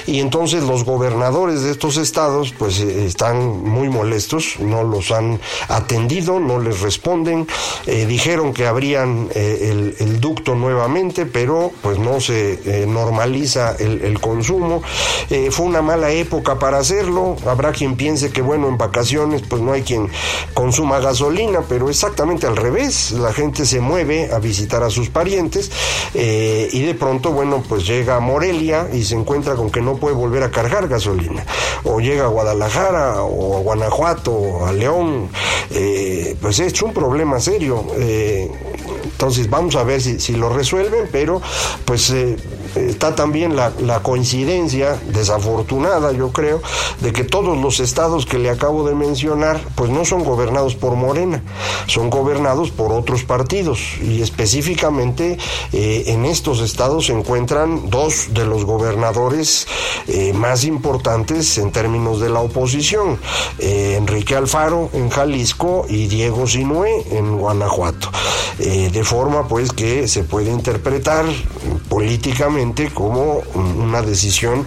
Y 0.06 0.20
entonces 0.20 0.64
los 0.64 0.84
gobernadores 0.84 1.64
de 1.64 1.72
estos 1.72 1.98
estados 1.98 2.54
pues 2.58 2.80
eh, 2.80 3.06
están 3.06 3.64
muy 3.64 3.90
molestos, 3.90 4.60
no 4.60 4.84
los 4.84 5.12
han 5.12 5.40
atendido, 5.68 6.40
no 6.40 6.60
les 6.60 6.82
responden. 6.82 7.48
dijeron 7.86 8.54
que 8.54 8.68
abrían 8.68 9.30
el, 9.34 10.20
ducto 10.20 10.56
nuevamente, 10.56 11.26
pero 11.26 11.72
pues 11.82 11.98
no 11.98 12.22
se 12.22 12.86
normaliza 12.88 13.76
el 13.80 14.20
consumo. 14.20 14.82
fue 15.50 15.66
una 15.66 15.82
mala 15.82 16.12
época 16.12 16.60
para 16.60 16.83
hacerlo. 16.84 17.38
Habrá 17.48 17.72
quien 17.72 17.96
piense 17.96 18.32
que 18.32 18.42
bueno, 18.42 18.68
en 18.68 18.78
vacaciones 18.78 19.42
pues 19.42 19.62
no 19.62 19.72
hay 19.72 19.82
quien 19.82 20.10
consuma 20.54 21.00
gasolina, 21.00 21.62
pero 21.68 21.90
exactamente 21.90 22.46
al 22.46 22.56
revés, 22.56 23.12
la 23.12 23.34
gente 23.34 23.66
se 23.66 23.80
mueve 23.80 24.30
a 24.32 24.40
visitar 24.40 24.84
a 24.84 24.90
sus 24.90 25.10
parientes 25.10 25.72
eh, 26.14 26.70
y 26.72 26.82
de 26.82 26.94
pronto, 26.94 27.32
bueno, 27.32 27.64
pues 27.68 27.88
llega 27.88 28.18
a 28.18 28.20
Morelia 28.20 28.88
y 28.94 29.04
se 29.04 29.16
encuentra 29.16 29.56
con 29.56 29.70
que 29.72 29.82
no 29.82 29.96
puede 29.96 30.16
volver 30.16 30.44
a 30.44 30.52
cargar 30.52 30.88
gasolina, 30.88 31.46
o 31.84 32.00
llega 32.00 32.26
a 32.26 32.28
Guadalajara 32.28 33.24
o 33.24 33.58
a 33.58 33.62
Guanajuato 33.62 34.32
o 34.34 34.66
a 34.66 34.74
León, 34.74 35.30
eh, 35.72 36.36
pues 36.42 36.60
es 36.60 36.82
un 36.82 36.94
problema 36.94 37.40
serio. 37.40 37.86
Eh, 37.98 38.52
entonces 39.04 39.50
vamos 39.50 39.76
a 39.76 39.84
ver 39.84 40.02
si, 40.02 40.20
si, 40.20 40.34
lo 40.34 40.50
resuelven, 40.50 41.08
pero 41.12 41.42
pues 41.86 42.12
está 42.76 43.16
también 43.16 43.56
la, 43.56 43.72
coincidencia 44.02 45.00
desafortunada, 45.08 46.12
yo 46.12 46.32
creo, 46.32 46.62
de 47.02 47.14
que 47.14 47.24
todos 47.24 47.58
los 47.58 47.80
estados 47.80 48.26
que 48.26 48.40
le 48.40 48.50
acabo 48.50 48.88
de 48.88 48.96
mencionar, 48.96 49.62
pues 49.76 49.90
no 49.90 50.04
son 50.06 50.24
gobernados 50.24 50.76
por 50.76 50.96
Morena, 50.96 51.44
son 51.88 52.10
gobernados 52.10 52.72
por 52.72 52.92
otros 52.92 53.24
partidos. 53.24 53.80
Y 54.02 54.22
específicamente 54.22 55.38
eh, 55.72 56.04
en 56.08 56.26
estos 56.26 56.60
estados 56.62 57.08
se 57.08 57.14
encuentran 57.14 57.90
dos 57.90 58.34
de 58.34 58.46
los 58.46 58.66
gobernadores 58.66 59.68
eh, 60.08 60.34
más 60.34 60.64
importantes 60.64 61.58
en 61.58 61.72
términos 61.72 62.20
de 62.20 62.30
la 62.30 62.40
oposición, 62.40 63.20
eh, 63.60 63.96
Enrique 63.98 64.36
Alfaro 64.36 64.90
en 64.94 65.10
Jalisco 65.10 65.86
y 65.88 66.08
Diego 66.08 66.48
Sinué 66.48 67.06
en 67.12 67.38
Guanajuato, 67.38 68.10
de 68.58 69.04
forma 69.04 69.48
pues 69.48 69.72
que 69.72 70.08
se 70.08 70.24
puede 70.24 70.52
interpretar 70.52 71.26
políticamente 71.90 72.90
como 72.94 73.44
una 73.56 74.02
decisión 74.02 74.66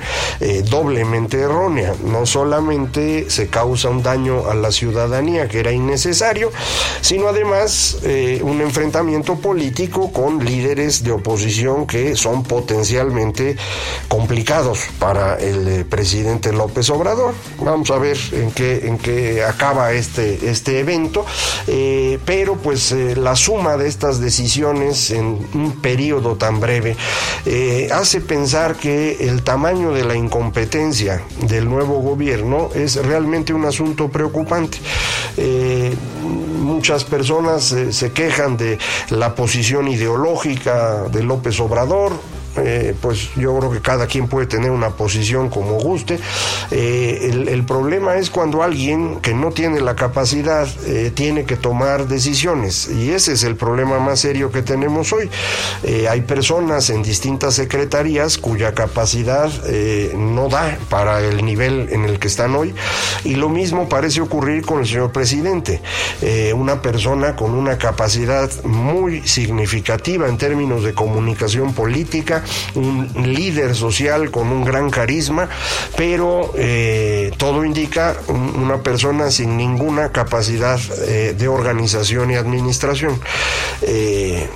doblemente 0.71 1.41
errónea, 1.41 1.95
no 2.05 2.27
solamente 2.27 3.31
se 3.31 3.49
causa 3.49 3.89
un 3.89 4.03
daño 4.03 4.49
a 4.49 4.55
la 4.55 4.71
ciudadanía 4.71 5.49
que 5.49 5.61
era 5.61 5.73
innecesario, 5.73 6.51
sino 7.01 7.29
además 7.29 7.99
eh, 8.03 8.41
un 8.43 8.61
enfrentamiento 8.61 9.37
político 9.37 10.13
con 10.13 10.45
líderes 10.45 11.03
de 11.03 11.13
oposición 11.13 11.87
que 11.87 12.17
son 12.17 12.43
potencialmente 12.43 13.57
complicados 14.09 14.81
para 14.99 15.37
el 15.37 15.69
eh, 15.69 15.85
presidente 15.85 16.53
López 16.53 16.91
Obrador. 16.91 17.35
Vamos 17.61 17.91
a 17.91 17.99
ver 17.99 18.19
en 18.33 18.51
qué, 18.51 18.87
en 18.87 18.99
qué 18.99 19.45
acaba 19.45 19.93
este, 19.93 20.51
este 20.51 20.81
evento, 20.81 21.25
eh, 21.67 22.19
pero 22.25 22.57
pues 22.57 22.93
la 22.93 23.37
suma 23.37 23.77
de 23.77 23.89
estas 23.89 24.21
decisiones 24.21 25.11
en 25.11 25.47
un 25.55 25.81
periodo 25.81 26.37
tan 26.37 26.61
breve 26.61 26.97
hace 27.93 28.21
pensar 28.21 28.77
que 28.77 29.29
el 29.29 29.43
tamaño 29.43 29.93
de 29.93 30.05
la 30.05 30.17
incompetencia 30.17 31.23
del 31.43 31.69
nuevo 31.69 32.01
gobierno 32.01 32.71
es 32.75 32.97
realmente 32.97 33.53
un 33.53 33.65
asunto 33.65 34.09
preocupante. 34.09 34.79
Eh, 35.37 35.95
muchas 36.23 37.05
personas 37.05 37.73
eh, 37.73 37.93
se 37.93 38.13
quejan 38.13 38.57
de 38.57 38.79
la 39.11 39.35
posición 39.35 39.89
ideológica 39.89 41.05
de 41.05 41.23
López 41.23 41.59
Obrador, 41.61 42.13
eh, 42.59 42.95
pues 43.01 43.31
yo 43.37 43.57
creo 43.59 43.71
que 43.71 43.81
cada 43.81 44.07
quien 44.07 44.29
puede 44.29 44.47
tener 44.47 44.71
una 44.71 44.91
posición 44.91 45.49
como 45.49 45.79
guste. 45.79 46.19
Eh, 46.71 47.45
el, 47.49 47.65
problema 47.65 48.17
es 48.17 48.31
cuando 48.31 48.63
alguien 48.63 49.21
que 49.21 49.35
no 49.35 49.51
tiene 49.51 49.81
la 49.81 49.97
capacidad 49.97 50.69
eh, 50.87 51.11
tiene 51.15 51.45
que 51.45 51.57
tomar 51.57 52.07
decisiones 52.07 52.89
y 52.89 53.11
ese 53.11 53.33
es 53.33 53.43
el 53.43 53.57
problema 53.57 53.99
más 53.99 54.21
serio 54.21 54.53
que 54.53 54.63
tenemos 54.63 55.13
hoy. 55.13 55.29
hay 56.09 56.21
personas 56.21 56.91
en 56.91 57.03
distintas 57.03 57.55
secretarías 57.55 58.39
cuya 58.39 58.73
capacidad 58.73 59.51
no 60.15 60.49
da 60.49 60.79
para 60.89 61.21
el 61.21 61.45
nivel 61.45 61.89
en 61.91 62.05
el 62.05 62.19
que 62.19 62.29
están 62.29 62.55
hoy 62.55 62.75
y 63.25 63.35
lo 63.35 63.49
mismo 63.49 63.89
parece 63.89 64.21
ocurrir 64.21 64.65
con 64.65 64.81
el 64.81 64.87
señor 64.87 65.11
presidente. 65.11 65.83
una 66.55 66.83
persona 66.83 67.35
con 67.35 67.53
una 67.53 67.79
capacidad 67.79 68.51
muy 68.65 69.27
significativa 69.27 70.29
en 70.29 70.39
términos 70.39 70.85
de 70.85 70.95
comunicación 70.95 71.73
política, 71.73 72.45
un 72.75 73.11
líder 73.35 73.75
social 73.75 74.31
con 74.31 74.49
un 74.49 74.65
gran 74.65 74.91
carisma, 74.91 75.49
pero 75.97 76.53
eh, 76.57 77.33
todo 77.37 77.65
indica 77.65 78.17
una 78.29 78.83
persona 78.83 79.31
sin 79.31 79.57
ninguna 79.57 80.13
capacidad 80.13 80.79
eh, 81.07 81.35
de 81.37 81.49
organización 81.49 82.31
y 82.31 82.37
administración. 82.37 83.21
Eh, 83.83 84.49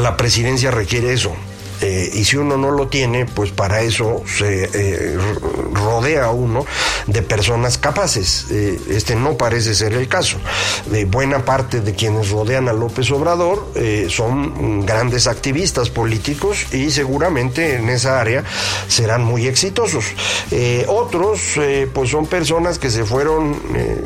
la 0.00 0.16
presidencia 0.16 0.70
requiere 0.70 1.12
eso, 1.12 1.34
eh, 1.80 2.10
y 2.12 2.24
si 2.24 2.36
uno 2.36 2.56
no 2.56 2.70
lo 2.70 2.88
tiene, 2.88 3.26
pues 3.26 3.50
para 3.50 3.80
eso 3.82 4.22
se 4.26 4.70
eh, 4.72 5.18
rodea 5.72 6.30
uno 6.30 6.66
de 7.06 7.22
personas 7.22 7.78
capaces. 7.78 8.46
Eh, 8.50 8.78
este 8.90 9.16
no 9.16 9.36
parece 9.36 9.74
ser 9.74 9.94
el 9.94 10.08
caso. 10.08 10.38
Buena 11.08 11.44
parte 11.44 11.80
de 11.80 11.94
quienes 11.94 12.30
rodean 12.30 12.68
a 12.68 12.72
López 12.72 13.10
Obrador 13.10 13.72
son 14.08 14.84
grandes 14.84 15.26
activistas 15.26 15.90
políticos 15.90 16.72
y 16.72 16.90
seguramente 16.90 17.76
en 17.76 17.88
esa 17.88 18.20
área 18.20 18.44
serán 18.88 19.24
muy 19.24 19.46
exitosos. 19.46 20.04
otros, 20.88 21.40
pues 21.92 22.10
son 22.10 22.26
personas 22.26 22.78
que 22.78 22.90
se 22.90 23.04
fueron 23.04 23.56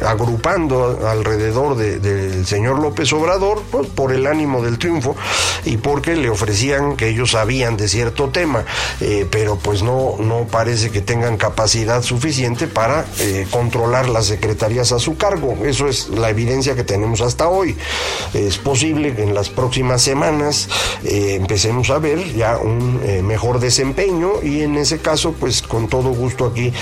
agrupando 0.07 1.09
alrededor 1.09 1.77
del 1.77 2.47
señor 2.47 2.79
López 2.79 3.13
Obrador 3.13 3.63
pues, 3.71 3.89
por 3.89 4.13
el 4.13 4.27
ánimo 4.27 4.63
del 4.63 4.79
triunfo 4.79 5.17
y 5.65 5.77
porque 5.77 6.17
le 6.17 6.31
ofrecían 6.31 6.97
que 6.97 7.09
ellos 7.09 7.33
sabían 7.33 7.64
de 7.73 7.89
cierto 7.89 8.29
tema, 8.29 8.65
pero 9.31 9.57
pues 9.57 9.83
no, 9.83 10.17
no 10.19 10.47
parece 10.51 10.91
que 10.91 11.01
tengan 11.01 11.39
capacidad 11.39 12.03
suficiente 12.03 12.67
para 12.67 13.07
controlar 13.51 14.09
las 14.09 14.27
secretarías 14.27 14.93
a 14.93 14.99
su 14.99 15.17
cargo. 15.17 15.57
Eso 15.65 15.89
es 15.89 16.09
la 16.11 16.29
evidencia 16.29 16.75
que 16.75 16.85
tenemos 16.85 17.23
hasta 17.23 17.49
hoy. 17.49 17.77
Es 18.35 18.59
posible 18.59 19.15
que 19.15 19.23
en 19.23 19.35
las 19.35 19.49
próximas 19.49 20.03
semanas 20.03 20.69
empecemos 21.05 21.89
a 21.91 21.99
ver 21.99 22.35
ya 22.35 22.59
un 22.59 23.01
mejor 23.27 23.61
desempeño 23.61 24.43
y 24.43 24.61
en 24.61 24.77
ese 24.77 24.99
caso, 24.99 25.33
pues 25.33 25.63
con 25.63 25.89
todo 25.89 26.11
gusto 26.11 26.45
aquí 26.47 26.73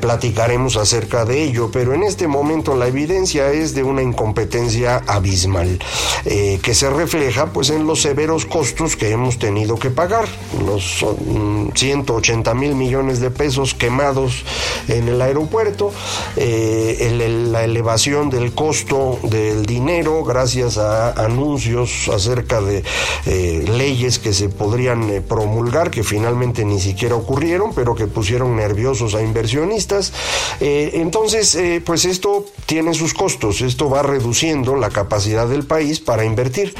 platicaremos 0.00 0.76
acerca 0.76 1.24
de 1.26 1.42
ello, 1.42 1.70
pero 1.70 1.92
en 1.92 2.02
este 2.02 2.26
momento 2.26 2.74
la 2.74 2.88
evidencia 2.88 3.50
es 3.52 3.74
de 3.74 3.82
una 3.82 4.02
incompetencia 4.02 5.02
abismal, 5.06 5.78
eh, 6.24 6.60
que 6.62 6.74
se 6.74 6.88
refleja 6.88 7.46
pues 7.46 7.70
en 7.70 7.86
los 7.86 8.00
severos 8.00 8.46
costos 8.46 8.96
que 8.96 9.10
hemos 9.10 9.38
tenido 9.38 9.76
que 9.76 9.90
pagar, 9.90 10.13
los 10.64 11.04
180 11.74 12.54
mil 12.54 12.74
millones 12.74 13.20
de 13.20 13.30
pesos 13.30 13.74
quemados 13.74 14.44
en 14.88 15.08
el 15.08 15.20
aeropuerto, 15.20 15.92
eh, 16.36 17.48
la 17.50 17.64
elevación 17.64 18.30
del 18.30 18.54
costo 18.54 19.18
del 19.22 19.66
dinero 19.66 20.24
gracias 20.24 20.78
a 20.78 21.12
anuncios 21.12 22.08
acerca 22.08 22.60
de 22.60 22.82
eh, 23.26 23.64
leyes 23.76 24.18
que 24.18 24.32
se 24.32 24.48
podrían 24.48 25.24
promulgar, 25.28 25.90
que 25.90 26.02
finalmente 26.02 26.64
ni 26.64 26.80
siquiera 26.80 27.14
ocurrieron, 27.14 27.74
pero 27.74 27.94
que 27.94 28.06
pusieron 28.06 28.56
nerviosos 28.56 29.14
a 29.14 29.22
inversionistas. 29.22 30.12
entonces, 30.60 31.58
pues 31.84 32.04
esto 32.04 32.46
tiene 32.66 32.94
sus 32.94 33.14
costos, 33.14 33.60
esto 33.60 33.90
va 33.90 34.02
reduciendo 34.02 34.76
la 34.76 34.90
capacidad 34.90 35.48
del 35.48 35.64
país 35.64 36.00
para 36.00 36.24
invertir. 36.24 36.74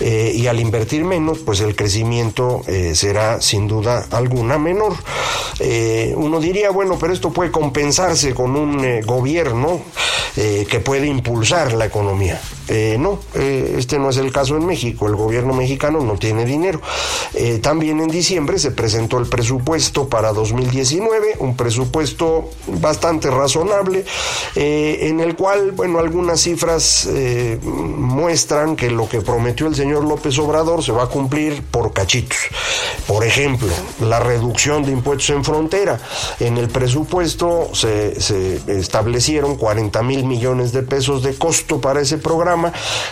Eh, 0.00 0.32
y 0.34 0.46
al 0.46 0.60
invertir 0.60 1.04
menos, 1.04 1.38
pues 1.38 1.60
el 1.60 1.74
crecimiento 1.74 2.62
eh, 2.76 2.94
será 2.94 3.40
sin 3.40 3.66
duda 3.66 4.06
alguna 4.10 4.58
menor. 4.58 4.94
Eh, 5.60 6.12
uno 6.16 6.40
diría, 6.40 6.70
bueno, 6.70 6.98
pero 6.98 7.12
esto 7.12 7.30
puede 7.30 7.50
compensarse 7.50 8.34
con 8.34 8.56
un 8.56 9.00
gobierno 9.02 9.80
que 10.34 10.80
puede 10.80 11.06
impulsar 11.06 11.72
la 11.72 11.86
economía. 11.86 12.38
No, 12.98 13.20
este 13.34 13.98
no 13.98 14.10
es 14.10 14.16
el 14.16 14.32
caso 14.32 14.56
en 14.56 14.66
México, 14.66 15.06
el 15.06 15.16
gobierno 15.16 15.54
mexicano 15.54 16.00
no 16.00 16.16
tiene 16.18 16.44
dinero. 16.44 16.80
también 17.62 18.00
en 18.00 18.08
diciembre 18.08 18.58
se 18.58 18.70
presentó 18.70 19.18
el 19.18 19.26
presupuesto 19.26 20.08
para 20.08 20.32
2019, 20.32 21.36
un 21.38 21.56
presupuesto 21.56 22.50
bastante 22.66 23.30
razonable, 23.30 24.04
en 24.54 25.20
el 25.20 25.36
cual, 25.36 25.72
bueno, 25.72 25.98
algunas 25.98 26.40
cifras 26.40 27.06
eh, 27.06 27.58
muestran 27.62 28.76
que 28.76 28.90
lo 28.90 29.08
que 29.08 29.20
prometió 29.20 29.66
el 29.66 29.74
señor 29.74 30.04
López 30.04 30.38
Obrador 30.38 30.82
se 30.82 30.92
va 30.92 31.04
a 31.04 31.06
cumplir 31.08 31.62
por 31.62 31.92
cachitos. 31.92 32.38
Por 33.06 33.24
ejemplo, 33.24 33.68
la 34.00 34.20
reducción 34.20 34.84
de 34.84 34.92
impuestos 34.92 35.30
en 35.30 35.44
frontera. 35.44 35.98
En 36.40 36.56
el 36.58 36.68
presupuesto 36.68 37.70
se, 37.72 38.16
establecieron 38.66 39.56
40 39.56 40.02
mil 40.02 40.24
millones 40.24 40.72
de 40.72 40.82
pesos 40.82 41.22
de 41.22 41.34
costo 41.34 41.80
para 41.80 42.00
ese 42.00 42.18
programa 42.18 42.55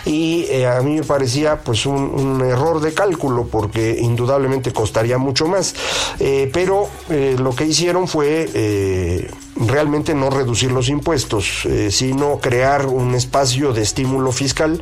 y 0.05 0.45
eh, 0.49 0.67
a 0.67 0.81
mí 0.81 0.95
me 0.95 1.03
parecía 1.03 1.59
pues 1.59 1.85
un, 1.85 2.41
error 2.45 2.79
de 2.79 2.93
cálculo 2.93 3.47
porque 3.49 3.97
indudablemente 3.99 4.71
costaría 4.73 5.17
mucho 5.17 5.47
más. 5.47 5.75
Eh, 6.19 6.49
pero 6.53 6.89
lo 7.09 7.55
que 7.55 7.65
hicieron 7.65 8.07
fue 8.07 9.29
realmente 9.55 10.13
no 10.13 10.29
reducir 10.29 10.71
los 10.71 10.89
impuestos, 10.89 11.65
eh, 11.65 11.89
sino 11.91 12.39
crear 12.39 12.85
un 12.87 13.15
espacio 13.15 13.71
de 13.73 13.81
estímulo 13.83 14.31
fiscal, 14.31 14.81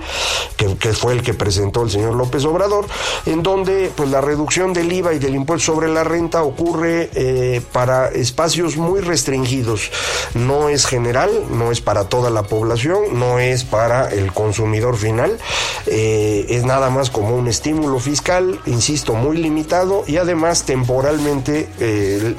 que, 0.58 0.94
fue 0.94 1.13
el 1.13 1.22
que 1.22 1.34
presentó 1.34 1.84
el 1.84 1.92
señor 1.92 2.15
López 2.15 2.46
Obrador, 2.46 2.88
en 3.25 3.44
donde 3.44 3.92
pues 3.96 4.10
la 4.10 4.22
reducción 4.22 4.74
del 4.74 4.92
IVA 4.92 5.13
y 5.13 5.20
del 5.20 5.36
impuesto 5.36 5.74
sobre 5.74 5.88
la 5.88 6.03
renta 6.03 6.44
ocurre 6.44 7.10
eh, 7.13 7.62
para 7.72 8.10
espacios 8.10 8.77
muy 8.77 9.01
restringidos. 9.01 9.92
No 10.34 10.70
es 10.70 10.86
general, 10.86 11.30
no 11.51 11.72
es 11.72 11.82
para 11.82 12.06
toda 12.06 12.30
la 12.30 12.44
población, 12.44 13.20
no 13.20 13.39
es 13.39 13.63
para 13.63 14.10
el 14.10 14.34
consumidor 14.34 14.98
final, 14.98 15.38
eh, 15.86 16.46
es 16.50 16.63
nada 16.65 16.89
más 16.89 17.10
como 17.10 17.36
un 17.36 17.48
estímulo 17.48 18.00
fiscal, 18.00 18.60
insisto, 18.65 19.13
muy 19.13 19.38
limitado 19.38 20.03
y 20.08 20.18
además 20.18 20.63
temporalmente 20.63 21.70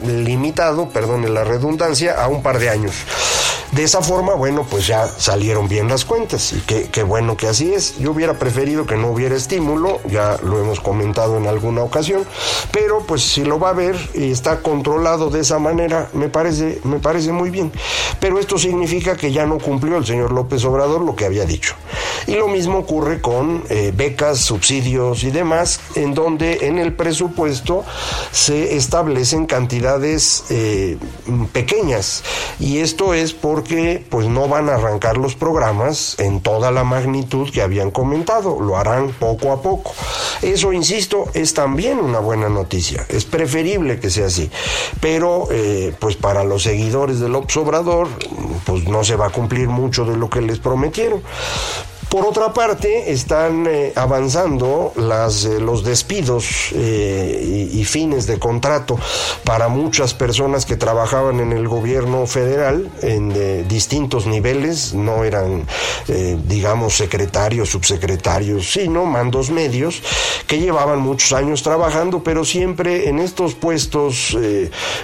limitado, 0.05 0.89
perdone 0.89 1.29
la 1.29 1.45
redundancia, 1.45 2.24
a 2.25 2.29
un 2.29 2.41
par 2.41 2.59
de 2.59 2.71
años. 2.71 3.44
De 3.75 3.83
esa 3.83 4.03
forma, 4.03 4.35
bueno, 4.35 4.65
pues 4.71 4.87
ya 4.87 5.09
salieron 5.09 5.67
bien 5.67 5.89
las 5.89 6.05
cuentas 6.05 6.53
y 6.53 6.61
qué, 6.61 7.03
bueno 7.03 7.37
que 7.37 7.49
así 7.49 7.75
es. 7.75 7.99
Yo 7.99 8.13
hubiera 8.13 8.39
preferido 8.39 8.87
que 8.87 8.97
no 8.97 9.09
hubiera 9.09 9.35
estímulo, 9.35 10.01
ya 10.09 10.39
lo 10.45 10.61
hemos 10.61 10.79
comentado 10.79 11.39
en 11.39 11.49
alguna 11.49 11.83
ocasión, 11.83 12.25
pero 12.71 13.01
pues 13.01 13.23
si 13.23 13.43
lo 13.43 13.59
va 13.59 13.71
a 13.71 13.73
ver 13.73 13.97
y 14.15 14.31
está 14.31 14.61
controlado 14.61 15.29
de 15.29 15.41
esa 15.41 15.59
manera, 15.59 16.09
me 16.13 16.29
parece, 16.29 16.79
me 16.85 17.01
parece 17.01 17.33
muy 17.33 17.51
bien. 17.51 17.73
Pero 18.21 18.39
esto 18.39 18.59
significa 18.59 19.17
que 19.17 19.33
ya 19.33 19.45
no 19.45 19.59
cumplió 19.59 19.97
el 19.97 20.07
señor 20.07 20.31
López 20.31 20.65
Obrador 20.65 21.03
lo 21.03 21.17
que 21.17 21.25
había 21.25 21.45
dicho. 21.45 21.75
Y 22.29 22.37
lo 22.37 22.47
mismo 22.47 22.79
ocurre 22.79 23.21
con 23.21 23.65
eh, 23.71 23.93
becas, 23.95 24.39
subsidios 24.39 25.25
y 25.25 25.33
demás, 25.33 25.81
en 25.97 26.15
donde 26.15 26.69
en 26.69 26.79
el 26.79 26.93
presupuesto 26.93 27.85
se 28.31 28.77
establecen 28.77 29.47
cantidades 29.47 30.45
eh, 30.51 30.97
pequeñas. 31.53 32.23
Y 32.61 32.79
esto 32.79 33.15
es 33.15 33.33
por 33.35 33.64
que 33.65 34.05
pues 34.09 34.29
no 34.29 34.49
van 34.49 34.69
a 34.69 34.75
arrancar 34.75 35.17
los 35.17 35.35
programas 35.35 36.17
en 36.19 36.41
toda 36.41 36.71
la 36.71 36.85
magnitud 36.85 37.51
que 37.51 37.63
habían 37.63 37.91
comentado, 37.91 38.61
lo 38.61 38.77
harán 38.77 39.13
poco 39.13 39.53
a 39.53 39.61
poco. 39.61 39.93
Eso, 40.43 40.73
insisto, 40.73 41.25
es 41.35 41.55
también 41.55 41.99
una 41.99 42.19
buena 42.21 42.49
noticia, 42.49 43.07
es 43.09 43.25
preferible 43.25 43.99
que 43.99 44.11
sea 44.11 44.27
así, 44.27 44.51
pero 45.01 45.49
eh, 45.51 45.95
pues 45.99 46.17
para 46.17 46.45
los 46.45 46.63
seguidores 46.63 47.21
del 47.21 47.35
Obrador 47.35 48.09
pues 48.65 48.87
no 48.89 49.05
se 49.05 49.17
va 49.17 49.27
a 49.27 49.31
cumplir 49.31 49.69
mucho 49.69 50.05
de 50.05 50.17
lo 50.17 50.29
que 50.31 50.41
les 50.41 50.59
prometieron. 50.59 51.23
Por 52.15 52.27
otra 52.27 52.53
parte, 52.53 53.11
están 53.11 53.67
eh, 53.67 53.93
avanzando 53.97 54.93
las, 54.95 55.47
eh, 55.47 55.59
los 55.59 55.83
despidos 55.83 56.71
eh, 56.73 57.69
y, 57.73 57.85
fines 57.85 58.29
de 58.29 58.39
contrato 58.39 58.97
para 59.43 59.67
muchas 59.67 60.15
personas 60.15 60.65
que 60.65 60.77
trabajaban 60.77 61.41
en 61.41 61.51
el 61.51 61.67
gobierno 61.67 62.25
federal 62.29 62.89
en 63.03 63.69
distintos 63.69 64.27
niveles, 64.27 64.95
no 64.95 65.23
eran, 65.23 65.67
digamos, 66.49 66.95
secretarios, 66.95 67.69
subsecretarios, 67.69 68.73
sino 68.73 69.05
mandos 69.05 69.51
medios 69.51 70.03
que 70.47 70.59
llevaban 70.61 71.01
muchos 71.01 71.33
años 71.33 71.63
trabajando, 71.63 72.23
pero 72.23 72.45
siempre 72.45 73.09
en 73.09 73.19
estos 73.19 73.55
puestos 73.55 74.37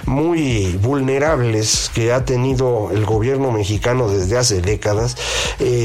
muy 0.05 0.75
vulnerables 0.81 1.91
que 1.93 2.11
ha 2.11 2.25
tenido 2.25 2.89
el 2.91 3.05
gobierno 3.05 3.51
mexicano 3.51 4.09
desde 4.09 4.37
hace 4.37 4.61
décadas, 4.61 5.15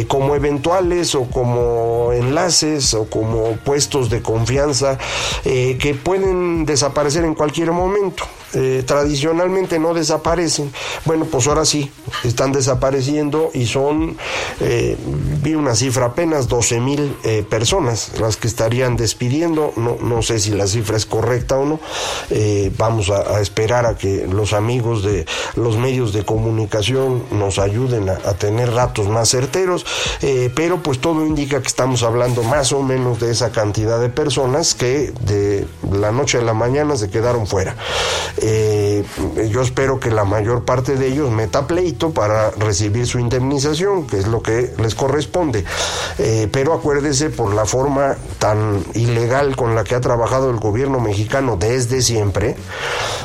como 0.09 0.35
eventuales 0.35 1.15
o 1.16 1.29
como 1.29 2.12
enlaces 2.12 2.94
o 2.94 3.09
como 3.09 3.57
puestos 3.64 4.11
de 4.11 4.22
confianza 4.22 4.98
eh, 5.44 5.76
que 5.81 5.94
pueden 5.94 6.64
desaparecer 6.64 7.24
en 7.24 7.35
cualquier 7.35 7.72
momento. 7.72 8.24
Eh, 8.59 8.85
tradicionalmente 8.87 9.79
no 9.79 9.92
desaparecen. 9.92 10.73
Bueno, 11.05 11.27
pues 11.27 11.47
ahora 11.47 11.66
sí, 11.66 11.90
están 12.25 12.53
desapareciendo 12.53 13.51
y 13.53 13.66
son, 13.66 14.16
eh, 14.61 14.97
vi 15.42 15.55
una 15.55 15.75
cifra 15.75 16.07
apenas 16.07 16.49
12 16.49 16.81
mil 16.81 17.14
eh, 17.23 17.45
personas 17.47 18.12
las 18.19 18.38
que 18.38 18.49
estarían 18.49 18.97
despidiendo. 18.97 19.75
No, 19.77 19.99
no 20.01 20.23
sé 20.23 20.38
si 20.38 20.53
la 20.53 20.66
cifra 20.66 20.97
es 20.97 21.05
correcta 21.05 21.59
o 21.59 21.66
no. 21.66 21.81
vamos 22.79 23.11
a, 23.11 23.40
esperar 23.42 23.85
a 23.85 23.97
que 23.97 24.27
los 24.27 24.55
amigos 24.55 25.03
de 25.03 25.27
los 25.55 25.77
medios 25.77 26.14
de 26.14 26.25
comunicación 26.25 27.25
nos 27.33 27.59
ayuden 27.59 28.09
a 28.09 28.35
tener 28.35 28.73
datos 28.73 29.09
más 29.09 29.29
certeros, 29.29 29.85
pero 30.55 30.83
pues 30.83 31.01
todo 31.01 31.27
indica 31.27 31.61
que 31.61 31.66
estamos 31.66 32.03
hablando 32.03 32.42
más 32.42 32.73
o 32.73 32.83
menos 32.83 33.21
de 33.21 33.31
esa 33.31 33.51
cantidad 33.51 34.01
de 34.01 34.09
personas 34.09 34.75
que 34.75 35.12
de 35.21 35.66
la 35.92 36.12
noche 36.12 36.38
a 36.38 36.42
la 36.42 36.55
mañana 36.55 36.97
se 36.97 37.11
quedaron 37.11 37.47
fuera. 37.47 37.77
Eh, 38.48 39.04
yo 39.50 39.62
espero 39.62 39.98
que 39.98 40.12
la 40.12 40.24
mayor 40.24 40.64
parte 40.64 40.94
de 40.94 41.09
ellos 41.09 41.32
meta 41.32 41.66
pleito 41.66 42.11
para 42.11 42.52
recibir 42.52 43.04
su 43.09 43.18
indemnización, 43.18 44.06
que 44.06 44.18
es 44.18 44.28
lo 44.28 44.40
que 44.40 44.72
les 44.78 44.94
corresponde. 44.94 45.64
Eh, 46.18 46.48
pero 46.52 46.72
acuérdese 46.72 47.30
por 47.30 47.52
la 47.54 47.64
forma 47.64 48.16
tan 48.38 48.85
ilegal 48.94 49.56
con 49.56 49.74
la 49.74 49.82
que 49.82 49.96
ha 49.96 50.00
trabajado 50.00 50.50
el 50.50 50.59
gobierno 50.59 51.00
mexicano 51.00 51.56
desde 51.56 52.02
siempre, 52.02 52.54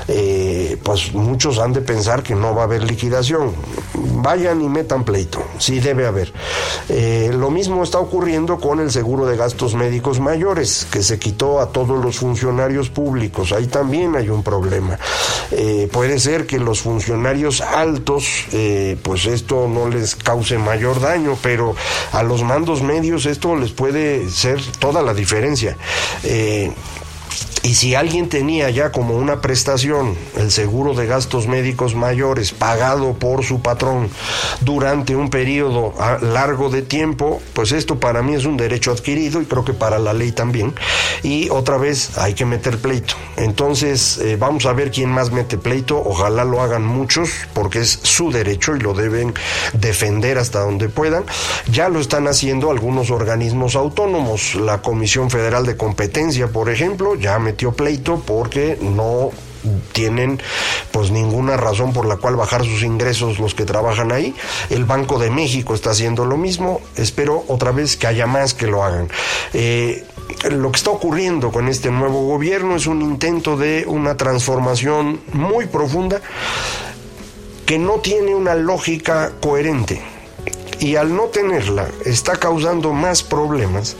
eh, 0.07 0.79
pues 0.81 1.13
muchos 1.13 1.59
han 1.59 1.73
de 1.73 1.81
pensar 1.81 2.23
que 2.23 2.33
no 2.33 2.55
va 2.55 2.63
a 2.63 2.65
haber 2.65 2.83
liquidación. 2.83 3.53
Vayan 3.93 4.61
y 4.61 4.69
metan 4.69 5.03
pleito, 5.03 5.43
sí 5.59 5.79
debe 5.79 6.07
haber. 6.07 6.33
lo 7.33 7.51
mismo 7.51 7.83
está 7.83 7.99
ocurriendo 7.99 8.59
con 8.59 8.79
el 8.79 8.91
seguro 8.91 9.25
de 9.27 9.37
gastos 9.37 9.75
médicos 9.75 10.19
mayores, 10.19 10.87
que 10.91 11.03
se 11.03 11.19
quitó 11.19 11.59
a 11.59 11.67
todos 11.67 12.03
los 12.03 12.17
funcionarios 12.17 12.89
públicos. 12.89 13.51
Ahí 13.51 13.67
también 13.67 14.15
hay 14.15 14.29
un 14.29 14.41
problema. 14.41 14.97
Eh, 15.51 15.89
puede 15.91 16.19
ser 16.19 16.45
que 16.47 16.59
los 16.59 16.81
funcionarios 16.81 17.61
altos, 17.61 18.25
eh, 18.51 18.97
pues 19.03 19.25
esto 19.25 19.67
no 19.67 19.89
les 19.89 20.15
cause 20.15 20.57
mayor 20.57 21.01
daño, 21.01 21.37
pero 21.41 21.75
a 22.11 22.23
los 22.23 22.43
mandos 22.43 22.81
medios 22.81 23.25
esto 23.25 23.55
les 23.55 23.71
puede 23.71 24.29
ser 24.29 24.61
toda 24.79 25.01
la 25.01 25.13
diferencia. 25.13 25.77
Eh, 26.23 26.71
Y 27.63 27.75
si 27.75 27.93
alguien 27.93 28.27
tenía 28.27 28.71
ya 28.71 28.91
como 28.91 29.15
una 29.15 29.39
prestación 29.39 30.15
el 30.35 30.49
seguro 30.49 30.95
de 30.95 31.05
gastos 31.05 31.47
médicos 31.47 31.93
mayores 31.93 32.53
pagado 32.53 33.13
por 33.13 33.43
su 33.43 33.61
patrón 33.61 34.09
durante 34.61 35.15
un 35.15 35.29
periodo 35.29 35.93
largo 36.21 36.71
de 36.71 36.81
tiempo, 36.81 37.39
pues 37.53 37.71
esto 37.71 37.99
para 37.99 38.23
mí 38.23 38.33
es 38.33 38.45
un 38.45 38.57
derecho 38.57 38.91
adquirido 38.91 39.41
y 39.41 39.45
creo 39.45 39.63
que 39.63 39.73
para 39.73 39.99
la 39.99 40.13
ley 40.13 40.31
también. 40.31 40.73
Y 41.21 41.49
otra 41.49 41.77
vez 41.77 42.17
hay 42.17 42.33
que 42.33 42.45
meter 42.45 42.79
pleito. 42.79 43.13
Entonces 43.37 44.17
eh, 44.17 44.37
vamos 44.37 44.65
a 44.65 44.73
ver 44.73 44.89
quién 44.89 45.09
más 45.09 45.31
mete 45.31 45.59
pleito. 45.59 46.01
Ojalá 46.03 46.45
lo 46.45 46.61
hagan 46.61 46.83
muchos 46.83 47.29
porque 47.53 47.81
es 47.81 47.99
su 48.01 48.31
derecho 48.31 48.75
y 48.75 48.79
lo 48.79 48.95
deben 48.95 49.35
defender 49.73 50.39
hasta 50.39 50.61
donde 50.61 50.89
puedan. 50.89 51.25
Ya 51.71 51.89
lo 51.89 51.99
están 51.99 52.27
haciendo 52.27 52.71
algunos 52.71 53.11
organismos 53.11 53.75
autónomos. 53.75 54.55
La 54.55 54.81
Comisión 54.81 55.29
Federal 55.29 55.65
de 55.65 55.77
Competencia, 55.77 56.47
por 56.47 56.69
ejemplo, 56.69 57.15
ya 57.21 57.39
metió 57.39 57.71
pleito 57.71 58.21
porque 58.25 58.77
no 58.81 59.31
tienen 59.91 60.41
pues 60.91 61.11
ninguna 61.11 61.57
razón 61.57 61.93
por 61.93 62.05
la 62.05 62.17
cual 62.17 62.35
bajar 62.35 62.65
sus 62.65 62.83
ingresos 62.83 63.39
los 63.39 63.55
que 63.55 63.65
trabajan 63.65 64.11
ahí. 64.11 64.35
El 64.69 64.85
Banco 64.85 65.19
de 65.19 65.29
México 65.29 65.73
está 65.73 65.91
haciendo 65.91 66.25
lo 66.25 66.37
mismo. 66.37 66.81
Espero 66.95 67.43
otra 67.47 67.71
vez 67.71 67.95
que 67.95 68.07
haya 68.07 68.27
más 68.27 68.53
que 68.53 68.67
lo 68.67 68.83
hagan. 68.83 69.09
Eh, 69.53 70.03
lo 70.49 70.71
que 70.71 70.77
está 70.77 70.91
ocurriendo 70.91 71.51
con 71.51 71.67
este 71.67 71.91
nuevo 71.91 72.25
gobierno 72.25 72.75
es 72.75 72.87
un 72.87 73.01
intento 73.01 73.57
de 73.57 73.85
una 73.87 74.17
transformación 74.17 75.21
muy 75.33 75.67
profunda 75.67 76.21
que 77.65 77.77
no 77.77 77.99
tiene 77.99 78.35
una 78.35 78.55
lógica 78.55 79.31
coherente 79.39 80.01
y 80.81 80.95
al 80.95 81.15
no 81.15 81.25
tenerla 81.25 81.87
está 82.05 82.37
causando 82.37 82.91
más 82.91 83.21
problemas 83.21 83.95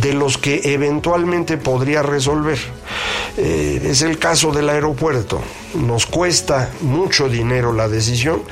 de 0.00 0.14
los 0.14 0.38
que 0.38 0.60
eventualmente 0.72 1.58
podría 1.58 2.02
resolver. 2.02 2.58
Eh, 3.36 3.82
es 3.84 4.02
el 4.02 4.18
caso 4.18 4.52
del 4.52 4.70
aeropuerto. 4.70 5.40
Nos 5.74 6.06
cuesta 6.06 6.70
mucho 6.82 7.28
dinero 7.28 7.72
la 7.72 7.88
decisión 7.88 8.42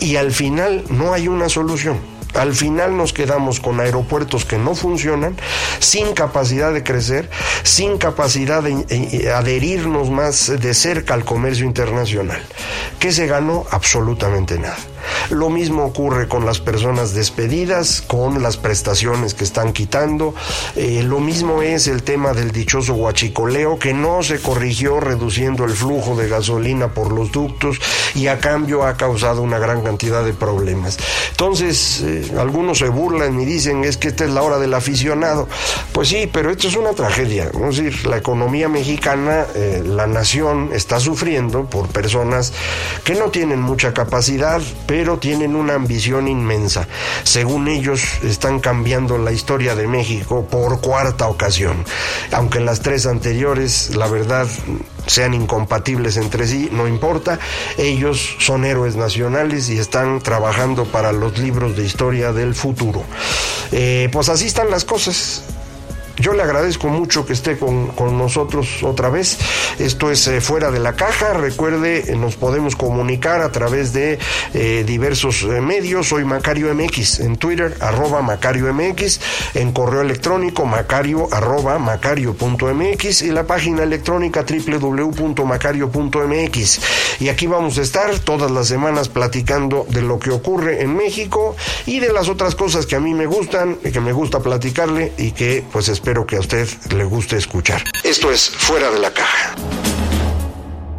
y 0.00 0.16
al 0.16 0.32
final 0.32 0.84
no 0.88 1.12
hay 1.12 1.28
una 1.28 1.50
solución. 1.50 1.98
Al 2.34 2.54
final 2.54 2.96
nos 2.96 3.12
quedamos 3.12 3.60
con 3.60 3.80
aeropuertos 3.80 4.44
que 4.44 4.58
no 4.58 4.74
funcionan, 4.74 5.36
sin 5.80 6.12
capacidad 6.14 6.72
de 6.72 6.82
crecer, 6.82 7.28
sin 7.62 7.98
capacidad 7.98 8.62
de 8.62 8.84
eh, 8.88 9.30
adherirnos 9.30 10.10
más 10.10 10.46
de 10.60 10.74
cerca 10.74 11.14
al 11.14 11.24
comercio 11.24 11.66
internacional. 11.66 12.40
¿Qué 12.98 13.12
se 13.12 13.26
ganó? 13.26 13.66
Absolutamente 13.70 14.58
nada. 14.58 14.76
Lo 15.30 15.50
mismo 15.50 15.84
ocurre 15.84 16.28
con 16.28 16.44
las 16.44 16.60
personas 16.60 17.14
despedidas, 17.14 18.02
con 18.02 18.42
las 18.42 18.56
prestaciones 18.56 19.34
que 19.34 19.44
están 19.44 19.72
quitando. 19.72 20.34
Eh, 20.76 21.02
lo 21.04 21.20
mismo 21.20 21.62
es 21.62 21.86
el 21.86 22.02
tema 22.02 22.32
del 22.32 22.50
dichoso 22.50 22.94
huachicoleo, 22.94 23.78
que 23.78 23.94
no 23.94 24.22
se 24.22 24.40
corrigió 24.40 25.00
reduciendo 25.00 25.64
el 25.64 25.72
flujo 25.72 26.16
de 26.16 26.28
gasolina 26.28 26.88
por 26.88 27.12
los 27.12 27.32
ductos 27.32 27.80
y 28.14 28.26
a 28.26 28.38
cambio 28.38 28.84
ha 28.84 28.96
causado 28.96 29.42
una 29.42 29.58
gran 29.58 29.82
cantidad 29.82 30.24
de 30.24 30.32
problemas. 30.32 30.98
Entonces, 31.30 32.02
eh, 32.02 32.32
algunos 32.38 32.78
se 32.78 32.88
burlan 32.88 33.40
y 33.40 33.44
dicen 33.44 33.84
es 33.84 33.96
que 33.96 34.08
esta 34.08 34.24
es 34.24 34.30
la 34.30 34.42
hora 34.42 34.58
del 34.58 34.74
aficionado. 34.74 35.48
Pues 35.92 36.08
sí, 36.08 36.28
pero 36.32 36.50
esto 36.50 36.68
es 36.68 36.76
una 36.76 36.92
tragedia. 36.92 37.50
Es 37.68 37.76
decir, 37.76 38.06
la 38.06 38.16
economía 38.18 38.68
mexicana, 38.68 39.46
eh, 39.54 39.82
la 39.84 40.06
nación 40.06 40.70
está 40.72 41.00
sufriendo 41.00 41.64
por 41.64 41.88
personas 41.88 42.52
que 43.04 43.14
no 43.14 43.30
tienen 43.30 43.60
mucha 43.60 43.94
capacidad, 43.94 44.60
pero 44.86 44.97
tienen 45.18 45.54
una 45.54 45.74
ambición 45.74 46.28
inmensa. 46.28 46.88
Según 47.22 47.68
ellos, 47.68 48.02
están 48.22 48.60
cambiando 48.60 49.18
la 49.18 49.32
historia 49.32 49.74
de 49.74 49.86
México 49.86 50.46
por 50.50 50.80
cuarta 50.80 51.28
ocasión. 51.28 51.84
Aunque 52.32 52.60
las 52.60 52.80
tres 52.80 53.06
anteriores, 53.06 53.94
la 53.96 54.08
verdad, 54.08 54.46
sean 55.06 55.34
incompatibles 55.34 56.16
entre 56.16 56.46
sí, 56.46 56.68
no 56.72 56.88
importa. 56.88 57.38
Ellos 57.76 58.36
son 58.40 58.64
héroes 58.64 58.96
nacionales 58.96 59.68
y 59.70 59.78
están 59.78 60.20
trabajando 60.20 60.84
para 60.84 61.12
los 61.12 61.38
libros 61.38 61.76
de 61.76 61.84
historia 61.84 62.32
del 62.32 62.54
futuro. 62.54 63.04
Eh, 63.72 64.08
pues 64.12 64.28
así 64.28 64.46
están 64.46 64.70
las 64.70 64.84
cosas. 64.84 65.44
Yo 66.18 66.32
le 66.32 66.42
agradezco 66.42 66.88
mucho 66.88 67.24
que 67.24 67.32
esté 67.32 67.56
con, 67.56 67.94
nosotros 68.18 68.82
otra 68.82 69.08
vez. 69.08 69.38
Esto 69.78 70.10
es 70.10 70.26
eh, 70.26 70.40
Fuera 70.40 70.72
de 70.72 70.80
la 70.80 70.96
Caja. 70.96 71.34
Recuerde, 71.34 72.12
eh, 72.12 72.16
nos 72.16 72.34
podemos 72.34 72.74
comunicar 72.74 73.40
a 73.40 73.52
través 73.52 73.92
de 73.92 74.18
eh, 74.52 74.82
diversos 74.84 75.44
medios. 75.44 76.08
Soy 76.08 76.24
Macario 76.24 76.74
MX 76.74 77.20
en 77.20 77.36
Twitter, 77.36 77.76
arroba 77.80 78.20
Macario 78.20 78.74
MX, 78.74 79.20
en 79.54 79.70
correo 79.72 80.00
electrónico 80.00 80.64
macario 80.64 81.28
arroba 81.30 81.78
macario.mx 81.78 83.22
y 83.22 83.30
la 83.30 83.46
página 83.46 83.84
electrónica 83.84 84.44
www.macario.mx. 84.44 86.80
Y 87.20 87.28
aquí 87.28 87.46
vamos 87.46 87.78
a 87.78 87.82
estar 87.82 88.18
todas 88.18 88.50
las 88.50 88.66
semanas 88.66 89.08
platicando 89.08 89.86
de 89.88 90.02
lo 90.02 90.18
que 90.18 90.30
ocurre 90.30 90.82
en 90.82 90.96
México 90.96 91.54
y 91.86 92.00
de 92.00 92.12
las 92.12 92.28
otras 92.28 92.56
cosas 92.56 92.86
que 92.86 92.96
a 92.96 93.00
mí 93.00 93.14
me 93.14 93.26
gustan 93.26 93.76
que 93.76 94.00
me 94.00 94.12
gusta 94.12 94.40
platicarle 94.40 95.12
y 95.16 95.30
que 95.32 95.64
pues 95.72 95.88
espero 95.88 96.07
espero 96.08 96.26
que 96.26 96.36
a 96.36 96.40
usted 96.40 96.66
le 96.94 97.04
guste 97.04 97.36
escuchar. 97.36 97.84
Esto 98.02 98.30
es 98.30 98.48
Fuera 98.48 98.90
de 98.90 98.98
la 98.98 99.10
Caja. 99.10 99.54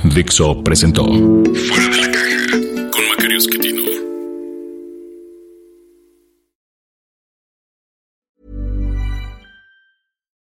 Dixo 0.04 0.64
presentó 0.64 1.04
Fuera 1.04 1.90
de 1.90 1.98
la 1.98 2.12
Caja 2.12 2.92
con 2.92 3.08
Macario 3.10 3.38
Esquetino. 3.40 3.82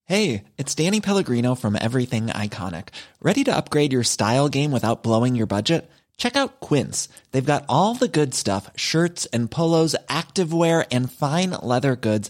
Hey, 0.03 0.43
it's 0.57 0.75
Danny 0.75 0.99
Pellegrino 0.99 1.55
from 1.55 1.77
Everything 1.79 2.27
Iconic. 2.27 2.89
Ready 3.21 3.45
to 3.45 3.55
upgrade 3.55 3.93
your 3.93 4.03
style 4.03 4.49
game 4.49 4.73
without 4.73 5.03
blowing 5.03 5.37
your 5.37 5.47
budget? 5.47 5.89
Check 6.17 6.35
out 6.35 6.59
Quince. 6.59 7.07
They've 7.31 7.45
got 7.45 7.63
all 7.69 7.95
the 7.95 8.09
good 8.09 8.33
stuff 8.33 8.69
shirts 8.75 9.25
and 9.31 9.49
polos, 9.49 9.95
activewear, 10.09 10.85
and 10.91 11.09
fine 11.09 11.51
leather 11.63 11.95
goods 11.95 12.29